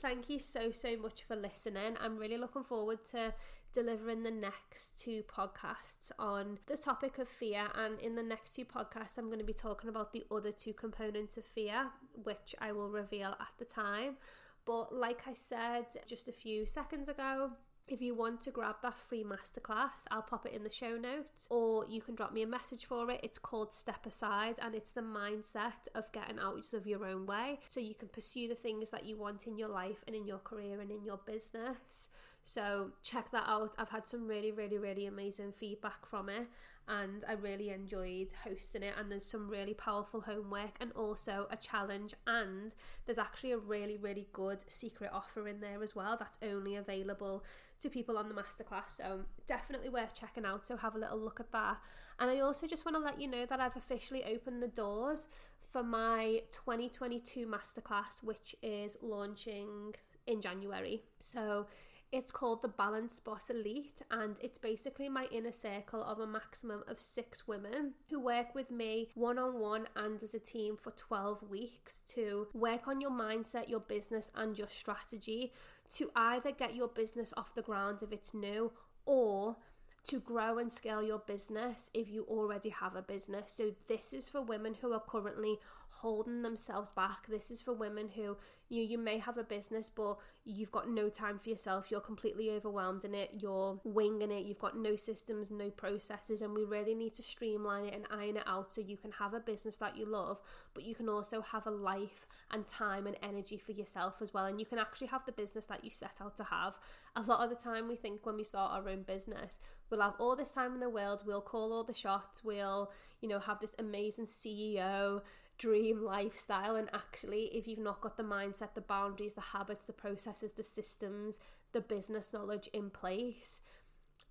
thank 0.00 0.28
you 0.28 0.38
so, 0.38 0.70
so 0.70 0.96
much 0.96 1.24
for 1.26 1.36
listening. 1.36 1.96
I'm 2.00 2.16
really 2.16 2.36
looking 2.36 2.64
forward 2.64 2.98
to 3.12 3.34
delivering 3.72 4.22
the 4.22 4.30
next 4.30 5.00
two 5.00 5.22
podcasts 5.22 6.10
on 6.18 6.58
the 6.66 6.76
topic 6.76 7.18
of 7.18 7.28
fear. 7.28 7.68
And 7.74 8.00
in 8.00 8.14
the 8.14 8.22
next 8.22 8.54
two 8.54 8.64
podcasts, 8.64 9.18
I'm 9.18 9.26
going 9.26 9.38
to 9.38 9.44
be 9.44 9.52
talking 9.52 9.90
about 9.90 10.12
the 10.12 10.24
other 10.30 10.52
two 10.52 10.72
components 10.72 11.36
of 11.36 11.44
fear, 11.44 11.86
which 12.24 12.54
I 12.60 12.72
will 12.72 12.90
reveal 12.90 13.30
at 13.30 13.52
the 13.58 13.64
time. 13.64 14.16
But 14.64 14.94
like 14.94 15.22
I 15.26 15.34
said 15.34 15.86
just 16.06 16.28
a 16.28 16.32
few 16.32 16.66
seconds 16.66 17.08
ago, 17.08 17.50
if 17.90 18.00
you 18.00 18.14
want 18.14 18.40
to 18.42 18.50
grab 18.50 18.76
that 18.82 18.98
free 18.98 19.24
masterclass, 19.24 20.06
I'll 20.10 20.22
pop 20.22 20.46
it 20.46 20.52
in 20.52 20.62
the 20.62 20.70
show 20.70 20.96
notes, 20.96 21.46
or 21.50 21.84
you 21.88 22.00
can 22.00 22.14
drop 22.14 22.32
me 22.32 22.42
a 22.42 22.46
message 22.46 22.84
for 22.84 23.10
it. 23.10 23.20
It's 23.22 23.38
called 23.38 23.72
Step 23.72 24.06
Aside, 24.06 24.56
and 24.62 24.74
it's 24.74 24.92
the 24.92 25.00
mindset 25.00 25.88
of 25.94 26.10
getting 26.12 26.38
out 26.38 26.72
of 26.72 26.86
your 26.86 27.04
own 27.04 27.26
way 27.26 27.58
so 27.68 27.80
you 27.80 27.94
can 27.94 28.08
pursue 28.08 28.48
the 28.48 28.54
things 28.54 28.90
that 28.90 29.04
you 29.04 29.16
want 29.16 29.46
in 29.46 29.58
your 29.58 29.68
life 29.68 30.04
and 30.06 30.14
in 30.14 30.26
your 30.26 30.38
career 30.38 30.80
and 30.80 30.90
in 30.90 31.04
your 31.04 31.18
business. 31.26 32.08
So 32.42 32.92
check 33.02 33.30
that 33.32 33.44
out. 33.46 33.74
I've 33.78 33.90
had 33.90 34.06
some 34.06 34.26
really, 34.26 34.50
really, 34.50 34.78
really 34.78 35.06
amazing 35.06 35.52
feedback 35.52 36.06
from 36.06 36.28
it, 36.28 36.46
and 36.88 37.22
I 37.28 37.32
really 37.34 37.70
enjoyed 37.70 38.32
hosting 38.44 38.82
it. 38.82 38.94
And 38.98 39.10
there's 39.10 39.26
some 39.26 39.48
really 39.48 39.74
powerful 39.74 40.22
homework 40.22 40.76
and 40.80 40.90
also 40.92 41.46
a 41.50 41.56
challenge. 41.56 42.14
And 42.26 42.74
there's 43.04 43.18
actually 43.18 43.52
a 43.52 43.58
really, 43.58 43.96
really 43.96 44.26
good 44.32 44.64
secret 44.70 45.10
offer 45.12 45.48
in 45.48 45.60
there 45.60 45.82
as 45.82 45.94
well 45.94 46.16
that's 46.18 46.38
only 46.42 46.76
available 46.76 47.44
to 47.80 47.90
people 47.90 48.18
on 48.18 48.28
the 48.28 48.34
masterclass. 48.34 48.96
So 48.96 49.20
definitely 49.46 49.88
worth 49.88 50.14
checking 50.14 50.44
out. 50.44 50.66
So 50.66 50.76
have 50.76 50.94
a 50.94 50.98
little 50.98 51.18
look 51.18 51.40
at 51.40 51.50
that. 51.52 51.78
And 52.18 52.30
I 52.30 52.40
also 52.40 52.66
just 52.66 52.84
want 52.84 52.96
to 52.96 53.02
let 53.02 53.20
you 53.20 53.28
know 53.28 53.46
that 53.46 53.60
I've 53.60 53.76
officially 53.76 54.24
opened 54.24 54.62
the 54.62 54.68
doors 54.68 55.28
for 55.72 55.82
my 55.82 56.42
2022 56.50 57.46
masterclass, 57.46 58.22
which 58.22 58.54
is 58.62 58.96
launching 59.00 59.94
in 60.26 60.40
January. 60.40 61.02
So 61.20 61.66
It's 62.12 62.32
called 62.32 62.60
the 62.60 62.68
Balanced 62.68 63.24
Boss 63.24 63.50
Elite, 63.50 64.02
and 64.10 64.36
it's 64.42 64.58
basically 64.58 65.08
my 65.08 65.28
inner 65.30 65.52
circle 65.52 66.02
of 66.02 66.18
a 66.18 66.26
maximum 66.26 66.82
of 66.88 66.98
six 66.98 67.46
women 67.46 67.94
who 68.10 68.18
work 68.18 68.52
with 68.52 68.68
me 68.68 69.10
one 69.14 69.38
on 69.38 69.60
one 69.60 69.86
and 69.94 70.20
as 70.20 70.34
a 70.34 70.40
team 70.40 70.76
for 70.76 70.90
12 70.90 71.48
weeks 71.48 71.98
to 72.08 72.48
work 72.52 72.88
on 72.88 73.00
your 73.00 73.12
mindset, 73.12 73.68
your 73.68 73.78
business, 73.78 74.32
and 74.34 74.58
your 74.58 74.66
strategy 74.66 75.52
to 75.90 76.10
either 76.16 76.50
get 76.50 76.74
your 76.74 76.88
business 76.88 77.32
off 77.36 77.54
the 77.54 77.62
ground 77.62 78.02
if 78.02 78.10
it's 78.10 78.34
new 78.34 78.72
or 79.06 79.56
to 80.02 80.18
grow 80.18 80.58
and 80.58 80.72
scale 80.72 81.04
your 81.04 81.20
business 81.20 81.90
if 81.94 82.10
you 82.10 82.24
already 82.24 82.70
have 82.70 82.96
a 82.96 83.02
business. 83.02 83.52
So, 83.54 83.72
this 83.86 84.12
is 84.12 84.28
for 84.28 84.42
women 84.42 84.74
who 84.80 84.92
are 84.92 85.02
currently 85.08 85.60
holding 85.90 86.42
themselves 86.42 86.90
back. 86.92 87.26
This 87.28 87.50
is 87.50 87.60
for 87.60 87.72
women 87.72 88.08
who 88.08 88.36
you 88.68 88.82
you 88.82 88.96
may 88.96 89.18
have 89.18 89.36
a 89.36 89.42
business 89.42 89.90
but 89.94 90.16
you've 90.44 90.70
got 90.70 90.88
no 90.88 91.08
time 91.08 91.38
for 91.38 91.50
yourself. 91.50 91.90
You're 91.90 92.00
completely 92.00 92.50
overwhelmed 92.50 93.04
in 93.04 93.14
it. 93.14 93.30
You're 93.38 93.80
winging 93.84 94.30
it. 94.30 94.46
You've 94.46 94.60
got 94.60 94.78
no 94.78 94.96
systems, 94.96 95.50
no 95.50 95.70
processes 95.70 96.42
and 96.42 96.54
we 96.54 96.64
really 96.64 96.94
need 96.94 97.14
to 97.14 97.22
streamline 97.22 97.86
it 97.86 97.94
and 97.94 98.06
iron 98.10 98.36
it 98.36 98.44
out 98.46 98.72
so 98.72 98.80
you 98.80 98.96
can 98.96 99.10
have 99.12 99.34
a 99.34 99.40
business 99.40 99.76
that 99.78 99.96
you 99.96 100.06
love, 100.06 100.40
but 100.74 100.84
you 100.84 100.94
can 100.94 101.08
also 101.08 101.42
have 101.42 101.66
a 101.66 101.70
life 101.70 102.26
and 102.52 102.66
time 102.66 103.06
and 103.06 103.16
energy 103.22 103.58
for 103.58 103.72
yourself 103.72 104.22
as 104.22 104.32
well 104.32 104.46
and 104.46 104.58
you 104.58 104.66
can 104.66 104.78
actually 104.78 105.08
have 105.08 105.24
the 105.26 105.32
business 105.32 105.66
that 105.66 105.84
you 105.84 105.90
set 105.90 106.18
out 106.22 106.36
to 106.36 106.44
have. 106.44 106.78
A 107.16 107.22
lot 107.22 107.40
of 107.40 107.50
the 107.50 107.62
time 107.62 107.88
we 107.88 107.96
think 107.96 108.24
when 108.24 108.36
we 108.36 108.44
start 108.44 108.72
our 108.72 108.88
own 108.88 109.02
business, 109.02 109.58
we'll 109.90 110.00
have 110.00 110.14
all 110.18 110.36
this 110.36 110.52
time 110.52 110.74
in 110.74 110.80
the 110.80 110.88
world, 110.88 111.22
we'll 111.26 111.40
call 111.40 111.72
all 111.72 111.84
the 111.84 111.92
shots, 111.92 112.44
we'll, 112.44 112.90
you 113.20 113.28
know, 113.28 113.40
have 113.40 113.60
this 113.60 113.74
amazing 113.78 114.26
CEO 114.26 115.20
dream 115.60 116.02
lifestyle. 116.02 116.74
And 116.74 116.88
actually, 116.92 117.44
if 117.52 117.68
you've 117.68 117.78
not 117.78 118.00
got 118.00 118.16
the 118.16 118.22
mindset, 118.22 118.74
the 118.74 118.80
boundaries, 118.80 119.34
the 119.34 119.40
habits, 119.40 119.84
the 119.84 119.92
processes, 119.92 120.52
the 120.52 120.64
systems, 120.64 121.38
the 121.72 121.82
business 121.82 122.32
knowledge 122.32 122.68
in 122.72 122.90
place, 122.90 123.60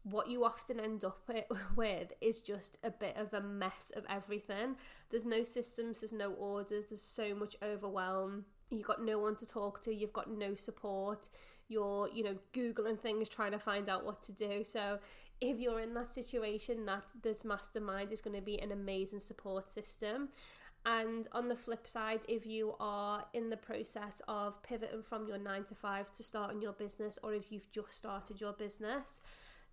what 0.04 0.28
you 0.28 0.44
often 0.44 0.80
end 0.80 1.06
up 1.06 1.30
with 1.76 2.12
is 2.20 2.42
just 2.42 2.78
a 2.84 2.90
bit 2.90 3.16
of 3.16 3.34
a 3.34 3.42
mess 3.42 3.92
of 3.96 4.06
everything. 4.10 4.76
There's 5.10 5.26
no 5.26 5.44
systems, 5.44 6.02
there's 6.02 6.14
no 6.14 6.34
orders, 6.34 6.88
there's 6.88 7.02
so 7.02 7.36
much 7.36 7.56
overwhelm. 7.62 8.46
You've 8.72 8.88
got 8.88 9.04
no 9.04 9.20
one 9.20 9.36
to 9.38 9.48
talk 9.48 9.82
to, 9.82 9.94
you've 9.94 10.14
got 10.14 10.32
no 10.32 10.56
support. 10.56 11.30
You're, 11.68 12.10
you 12.10 12.24
know, 12.24 12.36
Googling 12.54 13.00
things 13.00 13.30
trying 13.30 13.52
to 13.52 13.60
find 13.60 13.90
out 13.90 14.04
what 14.04 14.24
to 14.24 14.32
do. 14.32 14.64
So, 14.64 14.98
if 15.42 15.58
you're 15.58 15.80
in 15.80 15.94
that 15.94 16.08
situation, 16.08 16.86
that 16.88 17.04
this 17.22 17.46
mastermind 17.46 18.12
is 18.12 18.20
going 18.20 18.36
to 18.36 18.42
be 18.42 18.60
an 18.60 18.74
amazing 18.74 19.20
support 19.20 19.70
system. 19.70 20.30
And 20.86 21.28
on 21.34 21.50
the 21.50 21.56
flip 21.56 21.88
side, 21.88 22.22
if 22.28 22.46
you 22.46 22.76
are 22.80 23.26
in 23.34 23.50
the 23.50 23.58
process 23.58 24.22
of 24.28 24.62
pivoting 24.64 25.04
from 25.04 25.28
your 25.28 25.38
nine 25.38 25.64
to 25.66 25.76
five 25.76 26.10
to 26.12 26.24
starting 26.24 26.62
your 26.62 26.74
business, 26.74 27.20
or 27.22 27.34
if 27.34 27.52
you've 27.52 27.70
just 27.72 27.92
started 27.92 28.40
your 28.40 28.54
business, 28.54 29.22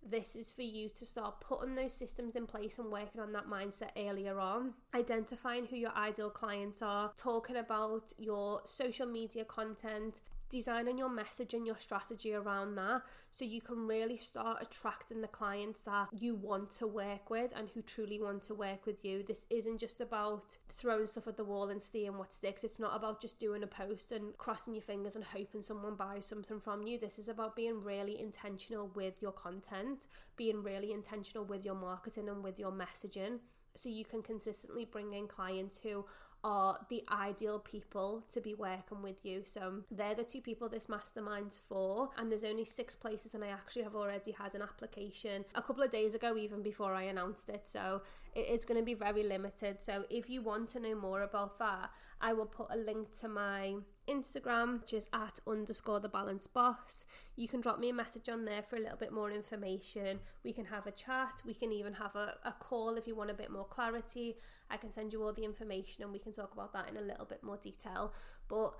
this 0.07 0.35
is 0.35 0.51
for 0.51 0.61
you 0.61 0.89
to 0.89 1.05
start 1.05 1.39
putting 1.41 1.75
those 1.75 1.93
systems 1.93 2.35
in 2.35 2.45
place 2.45 2.77
and 2.77 2.91
working 2.91 3.19
on 3.19 3.31
that 3.33 3.47
mindset 3.47 3.89
earlier 3.97 4.39
on. 4.39 4.73
Identifying 4.93 5.65
who 5.65 5.75
your 5.75 5.95
ideal 5.95 6.29
clients 6.29 6.81
are, 6.81 7.11
talking 7.17 7.57
about 7.57 8.13
your 8.17 8.61
social 8.65 9.07
media 9.07 9.43
content, 9.45 10.21
designing 10.49 10.97
your 10.97 11.09
message 11.09 11.53
and 11.53 11.65
your 11.65 11.77
strategy 11.77 12.33
around 12.33 12.75
that 12.75 13.01
so 13.31 13.45
you 13.45 13.61
can 13.61 13.87
really 13.87 14.17
start 14.17 14.61
attracting 14.61 15.21
the 15.21 15.27
clients 15.27 15.81
that 15.83 16.07
you 16.11 16.35
want 16.35 16.71
to 16.71 16.87
work 16.87 17.29
with 17.29 17.51
and 17.55 17.69
who 17.69 17.81
truly 17.81 18.19
want 18.19 18.41
to 18.43 18.55
work 18.55 18.85
with 18.85 19.03
you. 19.03 19.23
This 19.23 19.45
isn't 19.49 19.79
just 19.79 20.01
about 20.01 20.57
throwing 20.69 21.07
stuff 21.07 21.27
at 21.27 21.37
the 21.37 21.43
wall 21.43 21.69
and 21.69 21.81
seeing 21.81 22.17
what 22.17 22.33
sticks. 22.33 22.63
It's 22.63 22.79
not 22.79 22.95
about 22.95 23.21
just 23.21 23.39
doing 23.39 23.63
a 23.63 23.67
post 23.67 24.11
and 24.11 24.37
crossing 24.37 24.73
your 24.73 24.81
fingers 24.81 25.15
and 25.15 25.23
hoping 25.23 25.61
someone 25.61 25.95
buys 25.95 26.25
something 26.25 26.59
from 26.59 26.83
you. 26.83 26.97
This 26.97 27.19
is 27.19 27.29
about 27.29 27.55
being 27.55 27.81
really 27.81 28.19
intentional 28.19 28.89
with 28.95 29.21
your 29.21 29.33
content, 29.33 30.07
being 30.35 30.63
really 30.63 30.91
intentional 30.91 31.45
with 31.45 31.65
your 31.65 31.75
marketing 31.75 32.29
and 32.29 32.43
with 32.43 32.59
your 32.59 32.71
messaging 32.71 33.39
so 33.77 33.89
you 33.89 34.03
can 34.03 34.21
consistently 34.21 34.85
bring 34.85 35.13
in 35.13 35.27
clients 35.27 35.79
who 35.81 36.05
are 36.43 36.79
the 36.89 37.03
ideal 37.11 37.59
people 37.59 38.23
to 38.31 38.39
be 38.39 38.53
working 38.53 39.01
with 39.01 39.25
you. 39.25 39.41
So 39.45 39.61
um, 39.61 39.83
they're 39.91 40.15
the 40.15 40.23
two 40.23 40.41
people 40.41 40.69
this 40.69 40.87
mastermind's 40.87 41.57
for. 41.57 42.09
And 42.17 42.31
there's 42.31 42.43
only 42.43 42.65
six 42.65 42.95
places, 42.95 43.35
and 43.35 43.43
I 43.43 43.47
actually 43.47 43.83
have 43.83 43.95
already 43.95 44.31
had 44.31 44.55
an 44.55 44.61
application 44.61 45.45
a 45.55 45.61
couple 45.61 45.83
of 45.83 45.89
days 45.89 46.15
ago, 46.15 46.37
even 46.37 46.61
before 46.61 46.93
I 46.93 47.03
announced 47.03 47.49
it. 47.49 47.67
So 47.67 48.01
it 48.35 48.47
is 48.47 48.65
going 48.65 48.79
to 48.79 48.85
be 48.85 48.93
very 48.93 49.23
limited. 49.23 49.81
So 49.81 50.05
if 50.09 50.29
you 50.29 50.41
want 50.41 50.69
to 50.69 50.79
know 50.79 50.95
more 50.95 51.23
about 51.23 51.59
that, 51.59 51.89
I 52.21 52.33
will 52.33 52.45
put 52.45 52.67
a 52.71 52.77
link 52.77 53.11
to 53.19 53.27
my 53.27 53.75
Instagram, 54.09 54.81
which 54.81 54.93
is 54.93 55.09
at 55.13 55.39
underscore 55.47 55.99
the 55.99 56.09
Balanced 56.09 56.53
Boss. 56.53 57.05
You 57.35 57.47
can 57.47 57.61
drop 57.61 57.79
me 57.79 57.89
a 57.89 57.93
message 57.93 58.29
on 58.29 58.45
there 58.45 58.61
for 58.61 58.75
a 58.75 58.79
little 58.79 58.97
bit 58.97 59.11
more 59.11 59.31
information. 59.31 60.19
We 60.43 60.53
can 60.53 60.65
have 60.65 60.87
a 60.87 60.91
chat. 60.91 61.41
We 61.45 61.53
can 61.53 61.71
even 61.71 61.93
have 61.93 62.15
a, 62.15 62.35
a 62.45 62.53
call 62.59 62.95
if 62.95 63.07
you 63.07 63.15
want 63.15 63.31
a 63.31 63.33
bit 63.33 63.51
more 63.51 63.65
clarity. 63.65 64.37
I 64.69 64.77
can 64.77 64.91
send 64.91 65.13
you 65.13 65.23
all 65.23 65.33
the 65.33 65.45
information 65.45 66.03
and 66.03 66.11
we 66.11 66.19
can 66.19 66.33
talk 66.33 66.53
about 66.53 66.73
that 66.73 66.89
in 66.89 66.97
a 66.97 67.01
little 67.01 67.25
bit 67.25 67.43
more 67.43 67.57
detail. 67.57 68.13
But 68.47 68.73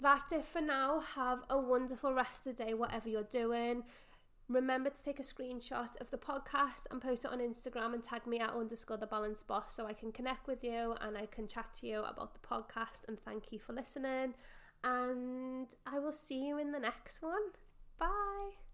that's 0.00 0.32
it 0.32 0.46
for 0.46 0.60
now. 0.60 1.00
Have 1.14 1.40
a 1.50 1.58
wonderful 1.58 2.12
rest 2.12 2.46
of 2.46 2.56
the 2.56 2.64
day, 2.64 2.74
whatever 2.74 3.08
you're 3.08 3.24
doing. 3.24 3.82
Remember 4.48 4.88
to 4.88 5.02
take 5.04 5.20
a 5.20 5.22
screenshot 5.22 6.00
of 6.00 6.10
the 6.10 6.16
podcast 6.16 6.86
and 6.90 7.02
post 7.02 7.26
it 7.26 7.30
on 7.30 7.40
Instagram 7.40 7.92
and 7.92 8.02
tag 8.02 8.26
me 8.26 8.40
at 8.40 8.50
underscore 8.50 8.96
the 8.96 9.06
Balanced 9.06 9.46
Boss 9.46 9.74
so 9.74 9.86
I 9.86 9.92
can 9.92 10.10
connect 10.10 10.46
with 10.46 10.64
you 10.64 10.94
and 11.02 11.18
I 11.18 11.26
can 11.26 11.46
chat 11.46 11.74
to 11.80 11.86
you 11.86 12.02
about 12.02 12.32
the 12.32 12.40
podcast 12.40 13.06
and 13.08 13.20
thank 13.20 13.52
you 13.52 13.58
for 13.58 13.74
listening. 13.74 14.34
And 14.82 15.66
I 15.86 15.98
will 15.98 16.12
see 16.12 16.46
you 16.46 16.58
in 16.58 16.72
the 16.72 16.80
next 16.80 17.20
one. 17.20 17.42
Bye. 17.98 18.67